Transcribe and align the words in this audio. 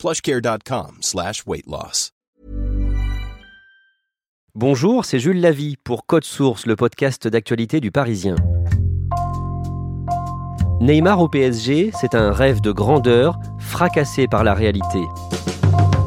plushcare.com 0.00 0.96
slash. 1.02 1.44
Bonjour, 4.54 5.04
c'est 5.04 5.18
Jules 5.18 5.42
Lavie 5.42 5.76
pour 5.76 6.06
Code 6.06 6.24
Source, 6.24 6.64
le 6.64 6.74
podcast 6.74 7.28
d'actualité 7.28 7.80
du 7.80 7.90
Parisien. 7.90 8.34
Neymar 10.80 11.20
au 11.20 11.28
PSG, 11.28 11.90
c'est 12.00 12.14
un 12.14 12.32
rêve 12.32 12.62
de 12.62 12.72
grandeur 12.72 13.38
fracassé 13.58 14.26
par 14.26 14.42
la 14.42 14.54
réalité. 14.54 15.02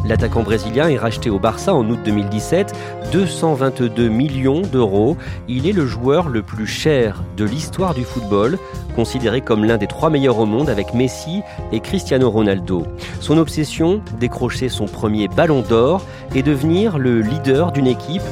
L'attaquant 0.05 0.43
brésilien 0.43 0.89
est 0.89 0.97
racheté 0.97 1.29
au 1.29 1.39
Barça 1.39 1.73
en 1.73 1.89
août 1.89 1.99
2017, 2.03 2.73
222 3.13 4.09
millions 4.09 4.61
d'euros. 4.61 5.15
Il 5.47 5.67
est 5.67 5.71
le 5.71 5.85
joueur 5.85 6.27
le 6.27 6.41
plus 6.41 6.67
cher 6.67 7.23
de 7.37 7.45
l'histoire 7.45 7.93
du 7.93 8.03
football, 8.03 8.57
considéré 8.95 9.39
comme 9.39 9.63
l'un 9.63 9.77
des 9.77 9.87
trois 9.87 10.09
meilleurs 10.09 10.39
au 10.39 10.45
monde 10.45 10.69
avec 10.69 10.93
Messi 10.93 11.41
et 11.71 11.79
Cristiano 11.79 12.29
Ronaldo. 12.29 12.85
Son 13.21 13.37
obsession, 13.37 14.01
décrocher 14.19 14.67
son 14.67 14.85
premier 14.85 15.29
ballon 15.29 15.61
d'or 15.61 16.05
et 16.35 16.43
devenir 16.43 16.97
le 16.97 17.21
leader 17.21 17.71
d'une 17.71 17.87
équipe 17.87 18.23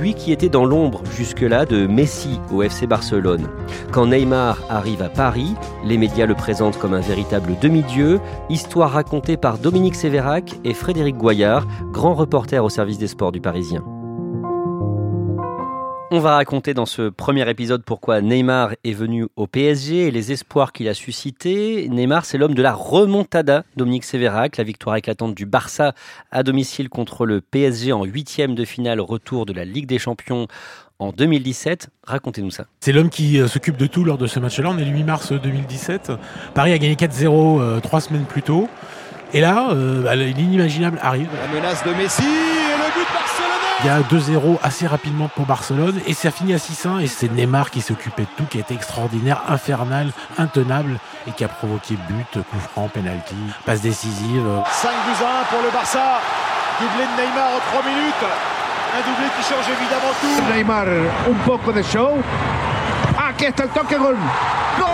lui 0.00 0.14
qui 0.14 0.32
était 0.32 0.48
dans 0.48 0.64
l'ombre 0.64 1.02
jusque-là 1.16 1.66
de 1.66 1.86
Messi 1.86 2.40
au 2.50 2.62
FC 2.62 2.86
Barcelone. 2.86 3.48
Quand 3.92 4.06
Neymar 4.06 4.58
arrive 4.68 5.02
à 5.02 5.08
Paris, 5.08 5.54
les 5.84 5.98
médias 5.98 6.26
le 6.26 6.34
présentent 6.34 6.78
comme 6.78 6.94
un 6.94 7.00
véritable 7.00 7.56
demi-dieu, 7.60 8.20
histoire 8.48 8.92
racontée 8.92 9.36
par 9.36 9.58
Dominique 9.58 9.94
Sévérac 9.94 10.54
et 10.64 10.74
Frédéric 10.74 11.16
Goyard, 11.16 11.66
grand 11.92 12.14
reporter 12.14 12.64
au 12.64 12.70
service 12.70 12.98
des 12.98 13.08
sports 13.08 13.32
du 13.32 13.40
Parisien. 13.40 13.84
On 16.12 16.18
va 16.18 16.34
raconter 16.34 16.74
dans 16.74 16.86
ce 16.86 17.08
premier 17.08 17.48
épisode 17.48 17.84
pourquoi 17.84 18.20
Neymar 18.20 18.72
est 18.82 18.94
venu 18.94 19.28
au 19.36 19.46
PSG 19.46 20.08
et 20.08 20.10
les 20.10 20.32
espoirs 20.32 20.72
qu'il 20.72 20.88
a 20.88 20.94
suscités. 20.94 21.88
Neymar, 21.88 22.24
c'est 22.24 22.36
l'homme 22.36 22.54
de 22.54 22.62
la 22.62 22.72
remontada, 22.72 23.62
Dominique 23.76 24.02
Sévérac, 24.02 24.56
la 24.56 24.64
victoire 24.64 24.96
éclatante 24.96 25.36
du 25.36 25.46
Barça 25.46 25.94
à 26.32 26.42
domicile 26.42 26.88
contre 26.88 27.26
le 27.26 27.40
PSG 27.40 27.92
en 27.92 28.02
huitième 28.02 28.56
de 28.56 28.64
finale 28.64 29.00
retour 29.00 29.46
de 29.46 29.52
la 29.52 29.64
Ligue 29.64 29.86
des 29.86 30.00
Champions 30.00 30.48
en 30.98 31.12
2017. 31.12 31.90
Racontez-nous 32.04 32.50
ça. 32.50 32.64
C'est 32.80 32.90
l'homme 32.90 33.08
qui 33.08 33.40
euh, 33.40 33.46
s'occupe 33.46 33.76
de 33.76 33.86
tout 33.86 34.02
lors 34.02 34.18
de 34.18 34.26
ce 34.26 34.40
match-là. 34.40 34.68
On 34.68 34.78
est 34.78 34.84
le 34.84 34.90
8 34.90 35.04
mars 35.04 35.32
2017. 35.32 36.10
Paris 36.54 36.72
a 36.72 36.78
gagné 36.78 36.96
4-0 36.96 37.60
euh, 37.60 37.78
trois 37.78 38.00
semaines 38.00 38.24
plus 38.24 38.42
tôt. 38.42 38.68
Et 39.32 39.40
là, 39.40 39.70
euh, 39.70 40.02
bah, 40.02 40.16
l'inimaginable 40.16 40.98
arrive. 41.02 41.28
La 41.40 41.54
menace 41.54 41.84
de 41.84 41.92
Messi 41.92 42.49
Il 43.82 43.86
y 43.86 43.90
a 43.90 44.00
2-0 44.00 44.58
assez 44.62 44.86
rapidement 44.86 45.28
pour 45.28 45.46
Barcelone 45.46 45.98
et 46.06 46.12
ça 46.12 46.30
finit 46.30 46.52
à 46.52 46.58
6-1 46.58 47.00
et 47.00 47.06
c'est 47.06 47.32
Neymar 47.32 47.70
qui 47.70 47.80
s'occupait 47.80 48.24
de 48.24 48.28
tout, 48.36 48.44
qui 48.44 48.58
a 48.58 48.60
été 48.60 48.74
extraordinaire, 48.74 49.40
infernal, 49.48 50.10
intenable 50.36 50.98
et 51.26 51.30
qui 51.32 51.44
a 51.44 51.48
provoqué 51.48 51.96
but, 52.06 52.42
coup 52.44 52.58
franc, 52.72 52.88
penalty, 52.88 53.36
passe 53.64 53.80
décisive. 53.80 54.44
5 54.70 54.88
buts 54.90 55.24
à 55.24 55.40
1 55.40 55.44
pour 55.44 55.62
le 55.62 55.70
Barça. 55.70 56.20
Doublé 56.78 57.04
de 57.04 57.22
Neymar 57.22 57.48
en 57.56 57.80
3 57.80 57.90
minutes. 57.90 58.24
Un 58.92 59.00
doublé 59.08 59.28
qui 59.38 59.42
change 59.48 59.68
évidemment 59.70 60.12
tout. 60.20 60.52
Neymar, 60.52 60.86
un 60.86 61.44
poco 61.46 61.72
de 61.72 61.82
show. 61.82 62.18
Aquí 63.18 63.46
está 63.46 63.62
el 63.62 63.70
toque 63.70 63.96
gol. 63.96 64.16
¡Gol! 64.78 64.89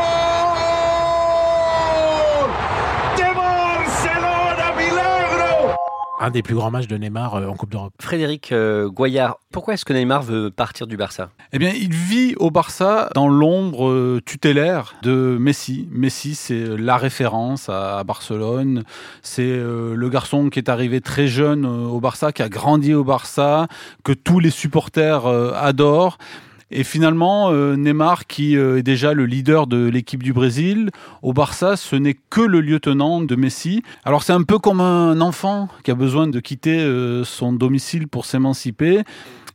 Un 6.27 6.31
des 6.31 6.43
plus 6.43 6.57
grands 6.57 6.73
matchs 6.73 6.89
de 6.89 6.97
Neymar 6.97 7.37
euh, 7.37 7.47
en 7.47 7.55
Coupe 7.55 7.71
d'Europe. 7.71 7.93
Frédéric 8.01 8.51
euh, 8.51 8.89
Goyard, 8.89 9.39
pourquoi 9.53 9.75
est-ce 9.75 9.85
que 9.85 9.93
Neymar 9.93 10.25
veut 10.25 10.51
partir 10.51 10.89
du 10.89 10.97
Barça? 10.97 11.31
Eh 11.53 11.61
bien, 11.61 11.71
il 11.71 11.95
vit 11.95 12.35
au 12.39 12.51
Barça 12.51 13.11
dans 13.15 13.29
l'ombre 13.29 13.89
euh, 13.89 14.21
tutélaire 14.27 14.97
de 15.03 15.37
Messi. 15.39 15.89
Messi, 15.93 16.35
c'est 16.35 16.77
la 16.77 16.97
référence 16.97 17.69
à 17.69 18.03
Barcelone. 18.03 18.83
C'est 19.23 19.45
euh, 19.45 19.95
le 19.95 20.09
garçon 20.09 20.51
qui 20.51 20.59
est 20.59 20.69
arrivé 20.69 21.01
très 21.01 21.29
jeune 21.29 21.65
au 21.65 22.01
Barça, 22.01 22.33
qui 22.33 22.43
a 22.43 22.49
grandi 22.49 22.93
au 22.93 23.05
Barça, 23.05 23.69
que 24.03 24.13
tous 24.13 24.41
les 24.41 24.51
supporters 24.51 25.27
euh, 25.27 25.53
adorent. 25.55 26.19
Et 26.71 26.83
finalement, 26.83 27.53
euh, 27.53 27.77
Neymar, 27.77 28.27
qui 28.27 28.57
euh, 28.57 28.79
est 28.79 28.83
déjà 28.83 29.15
le 29.15 29.25
leader 29.25 29.69
de 29.69 29.87
l'équipe 29.89 30.23
du 30.23 30.33
Brésil, 30.33 30.91
au 31.23 31.33
Barça, 31.33 31.77
ce 31.77 31.95
n'est 31.95 32.17
que 32.29 32.41
le 32.41 32.61
lieutenant 32.61 33.21
de 33.21 33.37
Messi. 33.37 33.85
Alors 34.05 34.25
c'est 34.25 34.33
un 34.33 34.43
peu 34.43 34.59
comme 34.59 34.81
un 34.81 35.21
enfant 35.21 35.69
qui 35.85 35.93
a 35.93 35.95
besoin 35.95 36.27
de 36.27 36.41
quitter 36.41 36.81
euh, 36.81 37.23
son 37.23 37.53
domicile 37.53 38.09
pour 38.09 38.25
s'émanciper. 38.25 39.03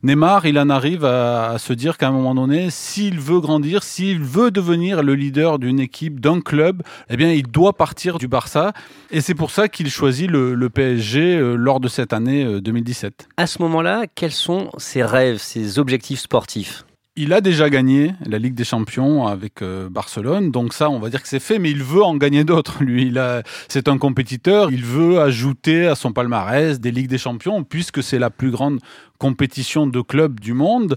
Neymar, 0.02 0.46
il 0.46 0.58
en 0.58 0.68
arrive 0.68 1.04
à, 1.04 1.56
se 1.58 1.72
dire 1.74 1.96
qu'à 1.96 2.08
un 2.08 2.12
moment 2.12 2.34
donné, 2.34 2.70
s'il 2.70 3.20
veut 3.20 3.38
grandir, 3.40 3.84
s'il 3.84 4.18
veut 4.18 4.50
devenir 4.50 5.02
le 5.02 5.14
leader 5.14 5.60
d'une 5.60 5.78
équipe, 5.78 6.18
d'un 6.18 6.40
club, 6.40 6.82
eh 7.08 7.16
bien, 7.16 7.30
il 7.30 7.46
doit 7.46 7.74
partir 7.74 8.18
du 8.18 8.26
Barça. 8.26 8.72
Et 9.12 9.20
c'est 9.20 9.34
pour 9.34 9.52
ça 9.52 9.68
qu'il 9.68 9.90
choisit 9.90 10.28
le, 10.28 10.54
le 10.54 10.70
PSG 10.70 11.38
lors 11.56 11.78
de 11.78 11.86
cette 11.86 12.12
année 12.12 12.44
euh, 12.44 12.60
2017. 12.60 13.28
À 13.36 13.46
ce 13.46 13.62
moment-là, 13.62 14.06
quels 14.12 14.32
sont 14.32 14.70
ses 14.76 15.04
rêves, 15.04 15.36
ses 15.36 15.78
objectifs 15.78 16.20
sportifs? 16.20 16.84
Il 17.14 17.34
a 17.34 17.42
déjà 17.42 17.68
gagné 17.68 18.14
la 18.24 18.38
Ligue 18.38 18.54
des 18.54 18.64
Champions 18.64 19.26
avec 19.26 19.60
euh, 19.60 19.90
Barcelone, 19.90 20.50
donc 20.50 20.72
ça, 20.72 20.88
on 20.88 20.98
va 20.98 21.10
dire 21.10 21.20
que 21.20 21.28
c'est 21.28 21.40
fait, 21.40 21.58
mais 21.58 21.70
il 21.70 21.82
veut 21.82 22.02
en 22.02 22.16
gagner 22.16 22.42
d'autres. 22.42 22.78
Lui, 22.82 23.08
il 23.08 23.18
a, 23.18 23.42
c'est 23.68 23.86
un 23.88 23.98
compétiteur, 23.98 24.72
il 24.72 24.82
veut 24.82 25.20
ajouter 25.20 25.86
à 25.86 25.94
son 25.94 26.14
palmarès 26.14 26.80
des 26.80 26.90
Ligues 26.90 27.08
des 27.08 27.18
Champions, 27.18 27.64
puisque 27.64 28.02
c'est 28.02 28.18
la 28.18 28.30
plus 28.30 28.50
grande 28.50 28.80
compétition 29.22 29.86
de 29.86 30.00
clubs 30.00 30.40
du 30.40 30.52
monde. 30.52 30.96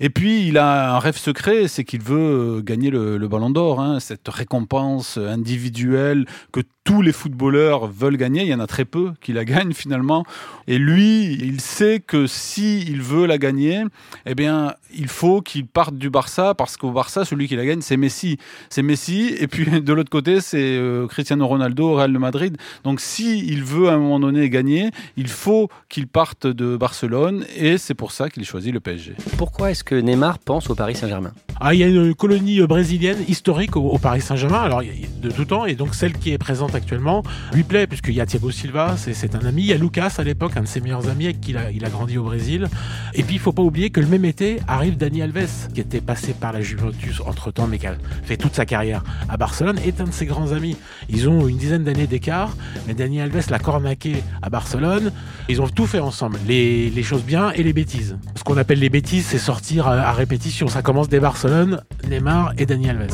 Et 0.00 0.10
puis, 0.10 0.48
il 0.48 0.58
a 0.58 0.96
un 0.96 0.98
rêve 0.98 1.16
secret, 1.16 1.68
c'est 1.68 1.84
qu'il 1.84 2.02
veut 2.02 2.58
euh, 2.58 2.62
gagner 2.62 2.90
le, 2.90 3.28
Ballon 3.28 3.50
d'Or, 3.50 3.80
hein, 3.80 4.00
cette 4.00 4.28
récompense 4.28 5.18
individuelle 5.18 6.26
que 6.52 6.62
tous 6.82 7.02
les 7.02 7.12
footballeurs 7.12 7.86
veulent 7.86 8.16
gagner. 8.16 8.42
Il 8.42 8.48
y 8.48 8.54
en 8.54 8.60
a 8.60 8.66
très 8.66 8.84
peu 8.84 9.12
qui 9.20 9.32
la 9.32 9.44
gagnent 9.44 9.74
finalement. 9.74 10.24
Et 10.66 10.78
lui, 10.78 11.34
il 11.34 11.60
sait 11.60 12.02
que 12.04 12.26
si 12.26 12.80
veut 13.00 13.26
la 13.26 13.38
gagner, 13.38 13.84
eh 14.26 14.34
bien, 14.34 14.74
il 14.94 15.08
faut 15.08 15.40
qu'il 15.40 15.66
parte 15.66 15.96
du 15.96 16.10
Barça 16.10 16.54
parce 16.54 16.76
qu'au 16.76 16.90
Barça, 16.90 17.24
celui 17.24 17.48
qui 17.48 17.56
la 17.56 17.66
gagne, 17.66 17.80
c'est 17.80 17.96
Messi. 17.96 18.38
C'est 18.68 18.82
Messi. 18.82 19.34
Et 19.38 19.46
puis 19.46 19.66
de 19.80 19.92
l'autre 19.92 20.10
côté, 20.10 20.40
c'est 20.40 20.58
euh, 20.58 21.06
Cristiano 21.06 21.46
Ronaldo 21.46 21.94
Real 21.94 22.12
de 22.12 22.18
Madrid. 22.18 22.56
Donc, 22.84 23.00
si 23.00 23.46
il 23.46 23.64
veut 23.64 23.88
à 23.88 23.92
un 23.92 23.98
moment 23.98 24.20
donné 24.20 24.48
gagner, 24.48 24.90
il 25.16 25.28
faut 25.28 25.68
qu'il 25.88 26.06
parte 26.06 26.46
de 26.46 26.76
Barcelone. 26.76 27.44
Et 27.62 27.76
c'est 27.76 27.92
pour 27.92 28.10
ça 28.10 28.30
qu'il 28.30 28.42
choisit 28.46 28.72
le 28.72 28.80
PSG. 28.80 29.14
Pourquoi 29.36 29.70
est-ce 29.70 29.84
que 29.84 29.94
Neymar 29.94 30.38
pense 30.38 30.70
au 30.70 30.74
Paris 30.74 30.94
Saint-Germain? 30.94 31.32
Ah, 31.60 31.74
il 31.74 31.80
y 31.80 31.84
a 31.84 31.88
une 31.88 32.14
colonie 32.14 32.58
euh, 32.62 32.66
brésilienne 32.66 33.18
historique 33.28 33.76
au, 33.76 33.82
au 33.82 33.98
Paris 33.98 34.22
Saint-Germain, 34.22 34.62
alors 34.62 34.80
de 34.80 35.30
tout 35.30 35.44
temps, 35.44 35.66
et 35.66 35.74
donc 35.74 35.94
celle 35.94 36.14
qui 36.14 36.30
est 36.30 36.38
présente 36.38 36.74
actuellement 36.74 37.22
lui 37.52 37.62
plaît, 37.62 37.86
puisqu'il 37.86 38.14
y 38.14 38.20
a 38.22 38.24
Thiago 38.24 38.50
Silva, 38.50 38.96
c'est 38.96 39.34
un 39.34 39.44
ami, 39.44 39.60
il 39.64 39.66
y 39.66 39.72
a 39.74 39.76
Lucas 39.76 40.14
à 40.16 40.24
l'époque, 40.24 40.56
un 40.56 40.62
de 40.62 40.66
ses 40.66 40.80
meilleurs 40.80 41.10
amis, 41.10 41.26
avec 41.26 41.42
qui 41.42 41.50
il 41.50 41.58
a, 41.58 41.70
il 41.70 41.84
a 41.84 41.90
grandi 41.90 42.16
au 42.16 42.22
Brésil. 42.22 42.66
Et 43.12 43.22
puis 43.22 43.34
il 43.34 43.38
faut 43.38 43.52
pas 43.52 43.60
oublier 43.60 43.90
que 43.90 44.00
le 44.00 44.06
même 44.06 44.24
été 44.24 44.58
arrive 44.66 44.96
Dani 44.96 45.20
Alves, 45.20 45.68
qui 45.74 45.82
était 45.82 46.00
passé 46.00 46.32
par 46.32 46.54
la 46.54 46.62
Juventus 46.62 47.20
entre 47.26 47.50
temps, 47.50 47.66
mais 47.66 47.78
qui 47.78 47.88
a 47.88 47.96
fait 48.22 48.38
toute 48.38 48.54
sa 48.54 48.64
carrière 48.64 49.04
à 49.28 49.36
Barcelone, 49.36 49.78
est 49.84 50.00
un 50.00 50.04
de 50.04 50.12
ses 50.12 50.24
grands 50.24 50.52
amis. 50.52 50.78
Ils 51.10 51.28
ont 51.28 51.46
une 51.46 51.58
dizaine 51.58 51.84
d'années 51.84 52.06
d'écart, 52.06 52.56
mais 52.86 52.94
Dani 52.94 53.20
Alves 53.20 53.50
l'a 53.50 53.58
cornaqué 53.58 54.22
à 54.40 54.48
Barcelone. 54.48 55.12
Ils 55.50 55.60
ont 55.60 55.68
tout 55.68 55.86
fait 55.86 55.98
ensemble, 55.98 56.38
les, 56.48 56.88
les 56.88 57.02
choses 57.02 57.22
bien 57.22 57.39
et 57.54 57.62
les 57.62 57.72
bêtises. 57.72 58.18
Ce 58.36 58.44
qu'on 58.44 58.56
appelle 58.56 58.78
les 58.78 58.90
bêtises, 58.90 59.26
c'est 59.26 59.38
sortir 59.38 59.88
à, 59.88 60.12
répétition. 60.12 60.68
Ça 60.68 60.82
commence 60.82 61.08
dès 61.08 61.20
Barcelone, 61.20 61.82
Neymar 62.08 62.52
et 62.58 62.66
Dani 62.66 62.90
Alves. 62.90 63.08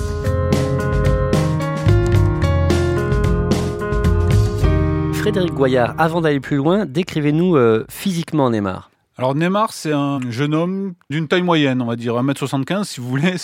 Frédéric 5.15 5.55
Goyard, 5.55 5.95
avant 5.99 6.21
d'aller 6.21 6.41
plus 6.41 6.57
loin, 6.57 6.87
décrivez-nous 6.87 7.57
euh, 7.57 7.85
physiquement 7.89 8.51
Neymar. 8.51 8.91
Alors 9.19 9.35
Neymar, 9.35 9.73
c'est 9.73 9.93
un 9.93 10.21
jeune 10.29 10.53
homme 10.53 10.93
d'une 11.09 11.27
taille 11.27 11.41
moyenne, 11.41 11.81
on 11.81 11.87
va 11.87 11.97
dire 11.97 12.17
1m75 12.17 12.85
si 12.85 13.01
vous 13.01 13.09
voulez. 13.09 13.37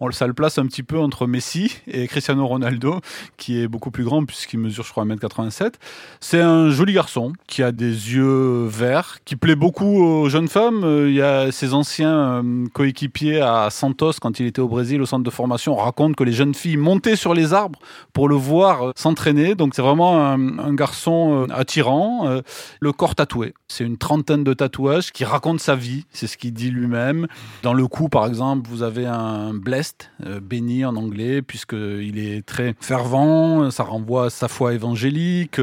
On, 0.00 0.10
ça 0.10 0.26
le 0.26 0.34
place 0.34 0.58
un 0.58 0.66
petit 0.66 0.82
peu 0.82 0.98
entre 0.98 1.28
Messi 1.28 1.76
et 1.86 2.08
Cristiano 2.08 2.44
Ronaldo, 2.48 2.98
qui 3.36 3.60
est 3.60 3.68
beaucoup 3.68 3.92
plus 3.92 4.02
grand 4.02 4.24
puisqu'il 4.24 4.58
mesure, 4.58 4.82
je 4.82 4.90
crois, 4.90 5.04
1m87. 5.04 5.74
C'est 6.18 6.40
un 6.40 6.70
joli 6.70 6.94
garçon 6.94 7.32
qui 7.46 7.62
a 7.62 7.70
des 7.70 7.86
yeux 7.86 8.66
verts, 8.66 9.18
qui 9.24 9.36
plaît 9.36 9.54
beaucoup 9.54 10.02
aux 10.02 10.28
jeunes 10.28 10.48
femmes. 10.48 10.82
Euh, 10.82 11.08
il 11.08 11.14
y 11.14 11.22
a 11.22 11.52
ses 11.52 11.74
anciens 11.74 12.42
euh, 12.42 12.66
coéquipiers 12.72 13.40
à 13.40 13.70
Santos, 13.70 14.14
quand 14.20 14.40
il 14.40 14.46
était 14.46 14.60
au 14.60 14.68
Brésil, 14.68 15.00
au 15.00 15.06
centre 15.06 15.22
de 15.22 15.30
formation, 15.30 15.76
racontent 15.76 16.14
que 16.14 16.24
les 16.24 16.32
jeunes 16.32 16.54
filles 16.54 16.76
montaient 16.76 17.14
sur 17.14 17.34
les 17.34 17.54
arbres 17.54 17.78
pour 18.12 18.28
le 18.28 18.34
voir 18.34 18.88
euh, 18.88 18.92
s'entraîner. 18.96 19.54
Donc 19.54 19.76
c'est 19.76 19.82
vraiment 19.82 20.20
un, 20.20 20.58
un, 20.58 20.74
garçon 20.74 21.46
attirant. 21.50 22.40
Le 22.80 22.92
corps 22.92 23.14
tatoué. 23.14 23.54
C'est 23.68 23.84
une 23.84 23.96
trentaine 23.96 24.42
de 24.42 24.54
tatouages 24.54 25.12
qui 25.12 25.19
raconte 25.24 25.60
sa 25.60 25.74
vie, 25.74 26.04
c'est 26.12 26.26
ce 26.26 26.36
qu'il 26.36 26.52
dit 26.52 26.70
lui-même. 26.70 27.26
Dans 27.62 27.74
le 27.74 27.86
coup, 27.86 28.08
par 28.08 28.26
exemple, 28.26 28.68
vous 28.68 28.82
avez 28.82 29.06
un 29.06 29.52
blessed, 29.54 30.10
euh, 30.26 30.40
béni 30.40 30.84
en 30.84 30.96
anglais, 30.96 31.42
puisqu'il 31.42 32.18
est 32.18 32.44
très 32.46 32.74
fervent, 32.80 33.70
ça 33.70 33.84
renvoie 33.84 34.26
à 34.26 34.30
sa 34.30 34.48
foi 34.48 34.74
évangélique. 34.74 35.60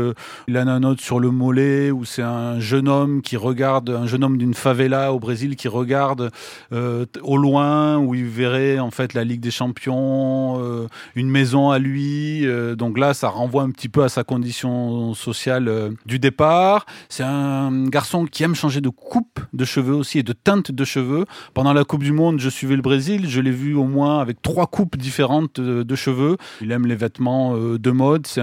Il 0.48 0.58
en 0.58 0.68
a 0.68 0.72
un 0.72 0.84
autre 0.84 1.02
sur 1.02 1.20
le 1.20 1.32
mollet, 1.32 1.92
où 1.92 2.06
c'est 2.06 2.22
un 2.22 2.60
jeune 2.60 2.88
homme 2.88 3.22
qui 3.22 3.38
regarde, 3.38 3.90
un 3.90 4.06
jeune 4.06 4.24
homme 4.24 4.38
d'une 4.38 4.54
favela 4.54 5.14
au 5.14 5.20
Brésil 5.20 5.56
qui 5.56 5.68
regarde 5.68 6.32
euh, 6.72 7.06
au 7.22 7.38
loin, 7.38 7.98
où 7.98 8.16
il 8.16 8.26
verrait 8.26 8.80
en 8.80 8.92
fait 8.92 9.14
la 9.14 9.24
Ligue 9.24 9.42
des 9.42 9.52
Champions, 9.52 10.62
euh, 10.62 10.88
une 11.16 11.30
maison 11.30 11.70
à 11.72 11.80
lui. 11.80 12.46
donc 12.78 12.98
là, 12.98 13.14
ça 13.14 13.30
renvoie 13.30 13.64
un 13.64 13.72
petit 13.72 13.90
peu 13.90 14.04
à 14.04 14.10
sa 14.10 14.24
condition 14.24 15.14
sociale 15.14 15.92
du 16.06 16.20
départ. 16.20 16.86
C'est 17.10 17.24
un 17.24 17.88
garçon 17.88 18.26
qui 18.26 18.44
aime 18.44 18.56
changer 18.56 18.82
de 18.82 18.90
coupe 18.90 19.40
de 19.54 19.66
cheveux 19.66 19.96
aussi 19.96 20.20
et 20.20 20.24
de 20.24 20.34
teinte 20.34 20.72
de 20.72 20.86
cheveux. 20.86 21.26
Pendant 21.54 21.74
la 21.74 21.84
Coupe 21.84 22.04
du 22.04 22.12
Monde, 22.12 22.40
je 22.40 22.50
suivais 22.50 22.76
le 22.76 22.82
Brésil, 22.82 23.30
je 23.30 23.42
l'ai 23.42 23.52
vu 23.52 23.76
au 23.76 23.86
moins 23.86 24.20
avec 24.20 24.42
trois 24.42 24.68
coupes 24.68 24.98
différentes 24.98 25.60
de, 25.60 25.96
cheveux. 25.96 26.38
Il 26.62 26.72
aime 26.72 26.86
les 26.86 26.96
vêtements 26.96 27.56
euh, 27.56 27.80
de 27.80 27.92
mode, 27.92 28.28
c'est 28.28 28.42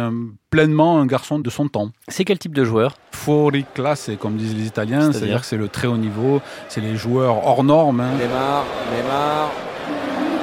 pleinement 0.51 1.01
un 1.01 1.07
garçon 1.07 1.39
de 1.39 1.51
son 1.51 1.69
temps. 1.69 1.91
C'est 2.09 2.25
quel 2.25 2.39
type 2.39 2.55
de 2.55 2.65
joueur? 2.65 2.97
Fuori 3.13 3.65
classe, 3.75 4.11
comme 4.21 4.37
disent 4.37 4.55
les 4.55 4.67
Italiens, 4.67 5.13
c'est-à-dire 5.13 5.41
que 5.41 5.47
c'est 5.47 5.57
le 5.57 5.69
très 5.69 5.89
haut 5.89 5.97
niveau, 5.97 6.41
c'est 6.69 6.81
les 6.81 6.97
joueurs 6.97 7.47
hors 7.47 7.65
normes. 7.65 8.01
Hein. 8.01 8.13
Neymar, 8.19 8.65
Neymar, 8.95 9.51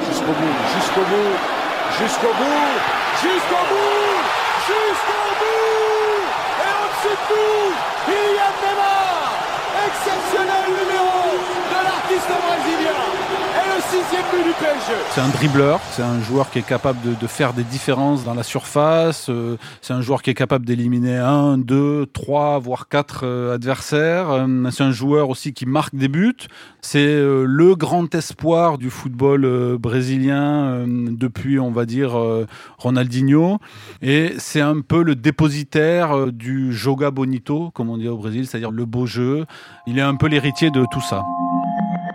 jusqu'au 0.08 0.34
bout, 0.34 0.58
jusqu'au 0.76 1.06
bout, 1.12 1.36
jusqu'au 2.00 2.34
bout, 2.40 2.76
jusqu'au 3.24 3.64
bout, 3.72 4.20
jusqu'au 4.68 5.26
bout, 5.40 6.28
et 6.60 6.74
au-dessus 6.82 7.16
de 7.16 7.24
tout, 7.32 7.72
il 8.08 8.36
y 8.36 8.44
a 8.44 8.52
Neymar 8.64 9.32
exceptionnel 9.88 10.68
numéro 10.76 11.40
de 11.72 11.80
l'artiste 11.88 12.28
brésilien 12.28 13.12
c'est 15.12 15.22
un 15.22 15.30
dribbleur, 15.30 15.82
c'est 15.92 16.04
un 16.04 16.22
joueur 16.22 16.50
qui 16.50 16.60
est 16.60 16.66
capable 16.66 17.00
de, 17.20 17.28
faire 17.28 17.54
des 17.54 17.64
différences 17.64 18.24
dans 18.24 18.34
la 18.34 18.44
surface, 18.44 19.28
euh, 19.30 19.58
c'est 19.82 19.94
un 19.94 20.02
joueur 20.02 20.22
qui 20.22 20.30
est 20.30 20.34
capable 20.34 20.66
d'éliminer 20.66 21.18
un, 21.18 21.58
deux, 21.58 22.06
trois, 22.06 22.60
voire 22.60 22.88
quatre 22.88 23.26
euh, 23.26 23.54
adversaires. 23.54 24.30
Euh, 24.30 24.70
c'est 24.72 24.84
un 24.84 24.92
joueur 24.92 25.30
aussi 25.30 25.54
qui 25.54 25.66
marque 25.66 25.96
des 25.96 26.08
buts. 26.08 26.48
C'est 26.82 27.14
le 27.14 27.76
grand 27.76 28.14
espoir 28.16 28.78
du 28.78 28.90
football 28.90 29.78
brésilien 29.78 30.86
depuis, 30.88 31.60
on 31.60 31.70
va 31.70 31.86
dire, 31.86 32.18
Ronaldinho. 32.80 33.60
Et 34.02 34.34
c'est 34.40 34.62
un 34.62 34.82
peu 34.82 35.04
le 35.04 35.16
dépositaire 35.16 36.28
du 36.28 36.74
joga 36.74 37.12
bonito, 37.12 37.70
comme 37.76 37.90
on 37.90 37.98
dit 37.98 38.08
au 38.08 38.18
Brésil, 38.18 38.48
c'est-à-dire 38.48 38.72
le 38.72 38.86
beau 38.86 39.06
jeu. 39.06 39.46
Il 39.86 40.00
est 40.00 40.04
un 40.04 40.16
peu 40.16 40.28
l'héritier 40.28 40.72
de 40.72 40.86
tout 40.92 41.02
ça. 41.02 41.24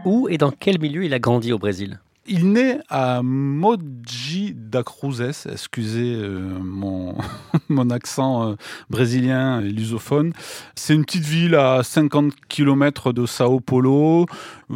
Où 0.04 0.28
et 0.28 0.38
dans 0.38 0.50
quel 0.50 0.80
milieu 0.80 1.04
il 1.04 1.14
a 1.14 1.20
grandi 1.20 1.52
au 1.52 1.58
Brésil? 1.58 2.00
Il 2.28 2.52
naît 2.52 2.78
à 2.88 3.22
Mogi 3.22 4.54
da 4.54 4.82
Cruzes, 4.82 5.46
excusez 5.50 6.14
euh, 6.14 6.40
mon, 6.60 7.14
mon 7.68 7.90
accent 7.90 8.50
euh, 8.50 8.54
brésilien 8.90 9.60
et 9.60 9.68
lusophone. 9.70 10.32
C'est 10.74 10.94
une 10.94 11.04
petite 11.04 11.24
ville 11.24 11.54
à 11.54 11.82
50 11.82 12.32
km 12.48 13.12
de 13.12 13.26
Sao 13.26 13.60
Paulo. 13.60 14.26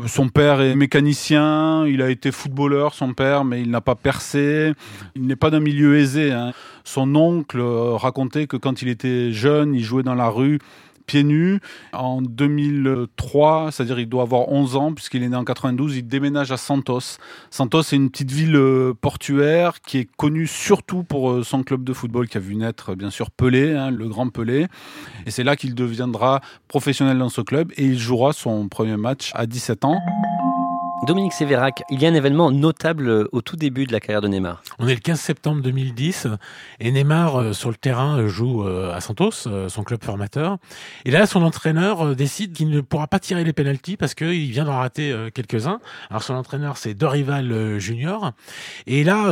Son 0.06 0.29
père 0.29 0.61
est 0.61 0.75
mécanicien, 0.75 1.87
il 1.87 2.02
a 2.02 2.11
été 2.11 2.31
footballeur, 2.31 2.94
son 2.94 3.12
père, 3.12 3.44
mais 3.44 3.61
il 3.61 3.70
n'a 3.70 3.81
pas 3.81 3.94
percé. 3.94 4.73
Il 5.17 5.26
n'est 5.26 5.37
pas 5.37 5.50
d'un 5.50 5.61
milieu 5.61 5.99
aisé. 5.99 6.32
Hein. 6.32 6.52
Son 6.85 7.14
oncle 7.14 7.58
euh, 7.61 7.97
racontait 7.97 8.47
que 8.47 8.56
quand 8.56 8.82
il 8.82 8.88
était 8.88 9.32
jeune, 9.32 9.75
il 9.75 9.82
jouait 9.82 10.02
dans 10.02 10.14
la 10.14 10.29
rue 10.29 10.58
pieds 11.10 11.24
nus. 11.24 11.58
En 11.92 12.22
2003, 12.22 13.72
c'est-à-dire 13.72 13.98
il 13.98 14.08
doit 14.08 14.22
avoir 14.22 14.48
11 14.48 14.76
ans 14.76 14.92
puisqu'il 14.94 15.24
est 15.24 15.28
né 15.28 15.34
en 15.34 15.44
92, 15.44 15.96
il 15.96 16.06
déménage 16.06 16.52
à 16.52 16.56
Santos. 16.56 17.18
Santos 17.50 17.80
est 17.80 17.96
une 17.96 18.10
petite 18.10 18.30
ville 18.30 18.54
euh, 18.54 18.94
portuaire 18.94 19.80
qui 19.80 19.98
est 19.98 20.08
connue 20.16 20.46
surtout 20.46 21.02
pour 21.02 21.32
euh, 21.32 21.42
son 21.42 21.64
club 21.64 21.82
de 21.82 21.92
football 21.92 22.28
qui 22.28 22.36
a 22.36 22.40
vu 22.40 22.54
naître 22.54 22.94
bien 22.94 23.10
sûr 23.10 23.32
Pelé, 23.32 23.74
hein, 23.74 23.90
le 23.90 24.08
grand 24.08 24.28
Pelé. 24.28 24.68
Et 25.26 25.32
c'est 25.32 25.42
là 25.42 25.56
qu'il 25.56 25.74
deviendra 25.74 26.40
professionnel 26.68 27.18
dans 27.18 27.28
ce 27.28 27.40
club 27.40 27.72
et 27.76 27.86
il 27.86 27.98
jouera 27.98 28.32
son 28.32 28.68
premier 28.68 28.96
match 28.96 29.32
à 29.34 29.46
17 29.46 29.84
ans. 29.86 29.98
Dominique 31.02 31.32
Sévérac, 31.32 31.82
il 31.88 32.02
y 32.02 32.05
a 32.05 32.11
un 32.11 32.14
événement 32.14 32.50
notable 32.50 33.26
au 33.32 33.41
tout 33.41 33.56
début 33.56 33.87
de 33.87 33.93
la 33.93 34.00
carrière 34.00 34.20
de 34.20 34.29
Neymar. 34.29 34.62
On 34.79 34.87
est 34.87 34.94
le 34.94 35.00
15 35.00 35.19
septembre 35.19 35.62
2010 35.62 36.26
et 36.79 36.93
Neymar 36.93 37.41
euh, 37.41 37.52
sur 37.55 37.70
le 37.70 37.76
terrain 37.76 38.19
euh, 38.19 38.29
joue 38.29 38.67
euh, 38.67 38.94
à 38.94 39.00
Santos, 39.00 39.49
son 39.69 39.82
club 39.82 40.05
formateur. 40.05 40.58
Et 41.06 41.11
là, 41.11 41.26
son 41.26 41.43
entraîneur 41.43 42.14
décide 42.14 42.52
qu'il 42.52 42.69
ne 42.69 42.82
pourra 42.82 43.06
pas 43.06 43.19
tirer 43.19 43.44
les 43.44 43.55
pénalties 43.55 43.97
parce 43.97 44.14
qu'il 44.14 44.50
vient 44.50 44.67
d'en 44.67 44.76
rater 44.76 45.31
quelques-uns. 45.35 45.81
Alors 46.11 46.23
son 46.23 46.35
entraîneur, 46.35 46.76
c'est 46.76 46.93
Dorival 46.93 47.79
Junior. 47.79 48.32
Et 48.87 49.02
là, 49.02 49.31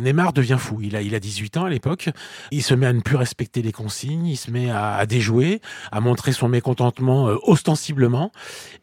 Neymar 0.00 0.32
devient 0.32 0.56
fou. 0.58 0.78
Il 0.82 0.96
a, 0.96 1.02
il 1.02 1.14
a 1.14 1.20
18 1.20 1.58
ans 1.58 1.64
à 1.64 1.70
l'époque. 1.70 2.08
Il 2.50 2.62
se 2.62 2.74
met 2.74 2.86
à 2.86 2.92
ne 2.94 3.00
plus 3.00 3.16
respecter 3.16 3.60
les 3.60 3.72
consignes. 3.72 4.26
Il 4.26 4.36
se 4.36 4.50
met 4.50 4.70
à, 4.70 4.94
à 4.94 5.06
déjouer, 5.06 5.60
à 5.92 6.00
montrer 6.00 6.32
son 6.32 6.48
mécontentement 6.48 7.24
ostensiblement. 7.42 8.32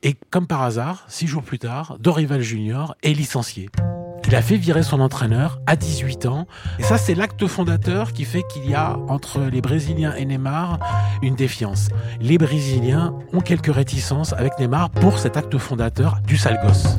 Et 0.03 0.15
comme 0.29 0.45
par 0.45 0.61
hasard, 0.61 1.05
six 1.07 1.27
jours 1.27 1.43
plus 1.43 1.59
tard, 1.59 1.97
Dorival 1.99 2.26
Junior 2.39 2.95
est 3.03 3.13
licencié. 3.13 3.69
Il 4.27 4.35
a 4.35 4.41
fait 4.41 4.57
virer 4.57 4.83
son 4.83 4.99
entraîneur 4.99 5.59
à 5.67 5.77
18 5.77 6.25
ans. 6.25 6.47
Et 6.79 6.83
ça, 6.83 6.97
c'est 6.97 7.15
l'acte 7.15 7.47
fondateur 7.47 8.11
qui 8.11 8.25
fait 8.25 8.43
qu'il 8.51 8.69
y 8.69 8.75
a 8.75 8.97
entre 9.07 9.39
les 9.39 9.61
Brésiliens 9.61 10.13
et 10.15 10.25
Neymar 10.25 10.79
une 11.21 11.35
défiance. 11.35 11.87
Les 12.19 12.37
Brésiliens 12.37 13.13
ont 13.31 13.39
quelques 13.39 13.73
réticences 13.73 14.33
avec 14.33 14.59
Neymar 14.59 14.89
pour 14.89 15.17
cet 15.17 15.37
acte 15.37 15.57
fondateur 15.57 16.19
du 16.27 16.35
sale 16.35 16.59
gosse. 16.61 16.97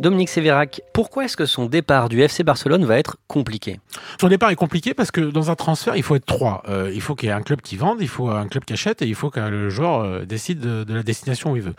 Dominique 0.00 0.28
Sévérac, 0.28 0.80
pourquoi 0.92 1.24
est-ce 1.24 1.36
que 1.36 1.44
son 1.44 1.66
départ 1.66 2.08
du 2.08 2.22
FC 2.22 2.44
Barcelone 2.44 2.84
va 2.84 2.98
être 2.98 3.16
compliqué? 3.26 3.80
Son 4.20 4.28
départ 4.28 4.50
est 4.50 4.56
compliqué 4.56 4.94
parce 4.94 5.10
que 5.10 5.20
dans 5.20 5.50
un 5.50 5.56
transfert, 5.56 5.96
il 5.96 6.04
faut 6.04 6.14
être 6.14 6.24
trois. 6.24 6.62
Euh, 6.68 6.92
il 6.94 7.00
faut 7.00 7.16
qu'il 7.16 7.28
y 7.28 7.32
ait 7.32 7.34
un 7.34 7.42
club 7.42 7.60
qui 7.62 7.76
vende, 7.76 7.98
il 8.00 8.06
faut 8.06 8.30
un 8.30 8.46
club 8.46 8.64
qui 8.64 8.74
achète 8.74 9.02
et 9.02 9.06
il 9.06 9.16
faut 9.16 9.30
que 9.30 9.40
le 9.40 9.70
joueur 9.70 10.00
euh, 10.00 10.24
décide 10.24 10.60
de, 10.60 10.94
la 10.94 11.02
destination 11.02 11.52
où 11.52 11.56
il 11.56 11.62
veut. 11.62 11.74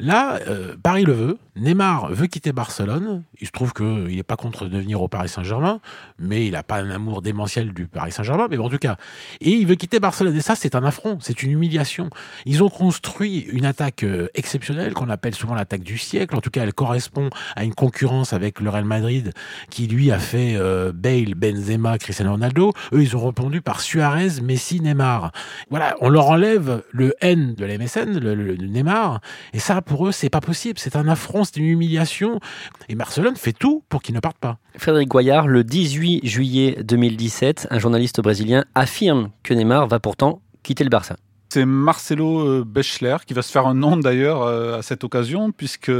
Là, 0.00 0.38
euh, 0.48 0.74
Paris 0.82 1.04
le 1.04 1.14
veut. 1.14 1.38
Neymar 1.56 2.08
veut 2.12 2.26
quitter 2.26 2.52
Barcelone. 2.52 3.24
Il 3.40 3.46
se 3.46 3.52
trouve 3.52 3.72
qu'il 3.72 4.16
n'est 4.16 4.22
pas 4.22 4.36
contre 4.36 4.66
de 4.66 4.78
venir 4.78 5.02
au 5.02 5.08
Paris 5.08 5.28
Saint-Germain, 5.28 5.80
mais 6.18 6.46
il 6.46 6.52
n'a 6.52 6.62
pas 6.62 6.76
un 6.76 6.90
amour 6.90 7.20
démentiel 7.20 7.74
du 7.74 7.86
Paris 7.86 8.12
Saint-Germain. 8.12 8.48
Mais 8.50 8.56
bon, 8.56 8.66
en 8.66 8.70
tout 8.70 8.78
cas, 8.78 8.96
et 9.40 9.50
il 9.50 9.66
veut 9.66 9.74
quitter 9.74 10.00
Barcelone. 10.00 10.34
Et 10.34 10.40
ça, 10.40 10.54
c'est 10.56 10.74
un 10.74 10.84
affront, 10.84 11.18
c'est 11.20 11.42
une 11.42 11.50
humiliation. 11.50 12.08
Ils 12.46 12.62
ont 12.62 12.70
construit 12.70 13.40
une 13.50 13.66
attaque 13.66 14.04
exceptionnelle 14.34 14.94
qu'on 14.94 15.10
appelle 15.10 15.34
souvent 15.34 15.54
l'attaque 15.54 15.82
du 15.82 15.98
siècle. 15.98 16.34
En 16.36 16.40
tout 16.40 16.50
cas, 16.50 16.62
elle 16.62 16.72
correspond 16.72 17.28
à 17.54 17.61
une 17.64 17.74
concurrence 17.74 18.32
avec 18.32 18.60
le 18.60 18.70
Real 18.70 18.84
Madrid 18.84 19.32
qui 19.70 19.86
lui 19.86 20.10
a 20.10 20.18
fait 20.18 20.54
euh, 20.56 20.92
Bale, 20.94 21.34
Benzema, 21.34 21.98
Cristiano 21.98 22.32
Ronaldo. 22.32 22.72
Eux, 22.92 23.02
ils 23.02 23.16
ont 23.16 23.26
répondu 23.26 23.60
par 23.60 23.80
Suarez, 23.80 24.40
Messi, 24.42 24.80
Neymar. 24.80 25.32
Voilà, 25.70 25.96
on 26.00 26.08
leur 26.08 26.28
enlève 26.28 26.82
le 26.90 27.14
N 27.20 27.54
de 27.54 27.64
la 27.64 27.78
MSN, 27.78 28.18
le, 28.18 28.56
Neymar, 28.56 29.20
et 29.52 29.58
ça 29.58 29.82
pour 29.82 30.08
eux, 30.08 30.12
c'est 30.12 30.30
pas 30.30 30.40
possible. 30.40 30.78
C'est 30.78 30.96
un 30.96 31.08
affront, 31.08 31.44
c'est 31.44 31.56
une 31.56 31.66
humiliation. 31.66 32.40
Et 32.88 32.94
Barcelone 32.94 33.36
fait 33.36 33.52
tout 33.52 33.82
pour 33.88 34.02
qu'ils 34.02 34.14
ne 34.14 34.20
partent 34.20 34.38
pas. 34.38 34.58
Frédéric 34.76 35.08
Goyard, 35.08 35.48
le 35.48 35.64
18 35.64 36.26
juillet 36.26 36.78
2017, 36.82 37.68
un 37.70 37.78
journaliste 37.78 38.20
brésilien 38.20 38.64
affirme 38.74 39.30
que 39.42 39.54
Neymar 39.54 39.86
va 39.86 40.00
pourtant 40.00 40.40
quitter 40.62 40.84
le 40.84 40.90
Barça. 40.90 41.16
C'est 41.54 41.66
Marcelo 41.66 42.48
euh, 42.48 42.64
Bechler 42.66 43.18
qui 43.26 43.34
va 43.34 43.42
se 43.42 43.52
faire 43.52 43.66
un 43.66 43.74
nom 43.74 43.98
d'ailleurs 43.98 44.40
euh, 44.40 44.78
à 44.78 44.80
cette 44.80 45.04
occasion 45.04 45.52
puisque 45.52 45.92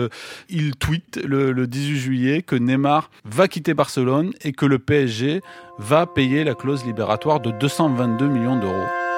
il 0.49 0.77
tweet 0.77 1.21
le, 1.23 1.67
18 1.67 1.99
juillet 1.99 2.43
que 2.43 2.57
Neymar 2.57 3.11
va 3.27 3.49
quitter 3.49 3.75
Barcelone 3.75 4.31
et 4.41 4.53
que 4.53 4.65
le 4.65 4.79
PSG 4.79 5.43
va 5.77 6.07
payer 6.07 6.43
la 6.45 6.55
clause 6.55 6.87
libératoire 6.87 7.41
de 7.41 7.51
222 7.51 8.29
millions 8.29 8.59
d'euros. 8.59 9.12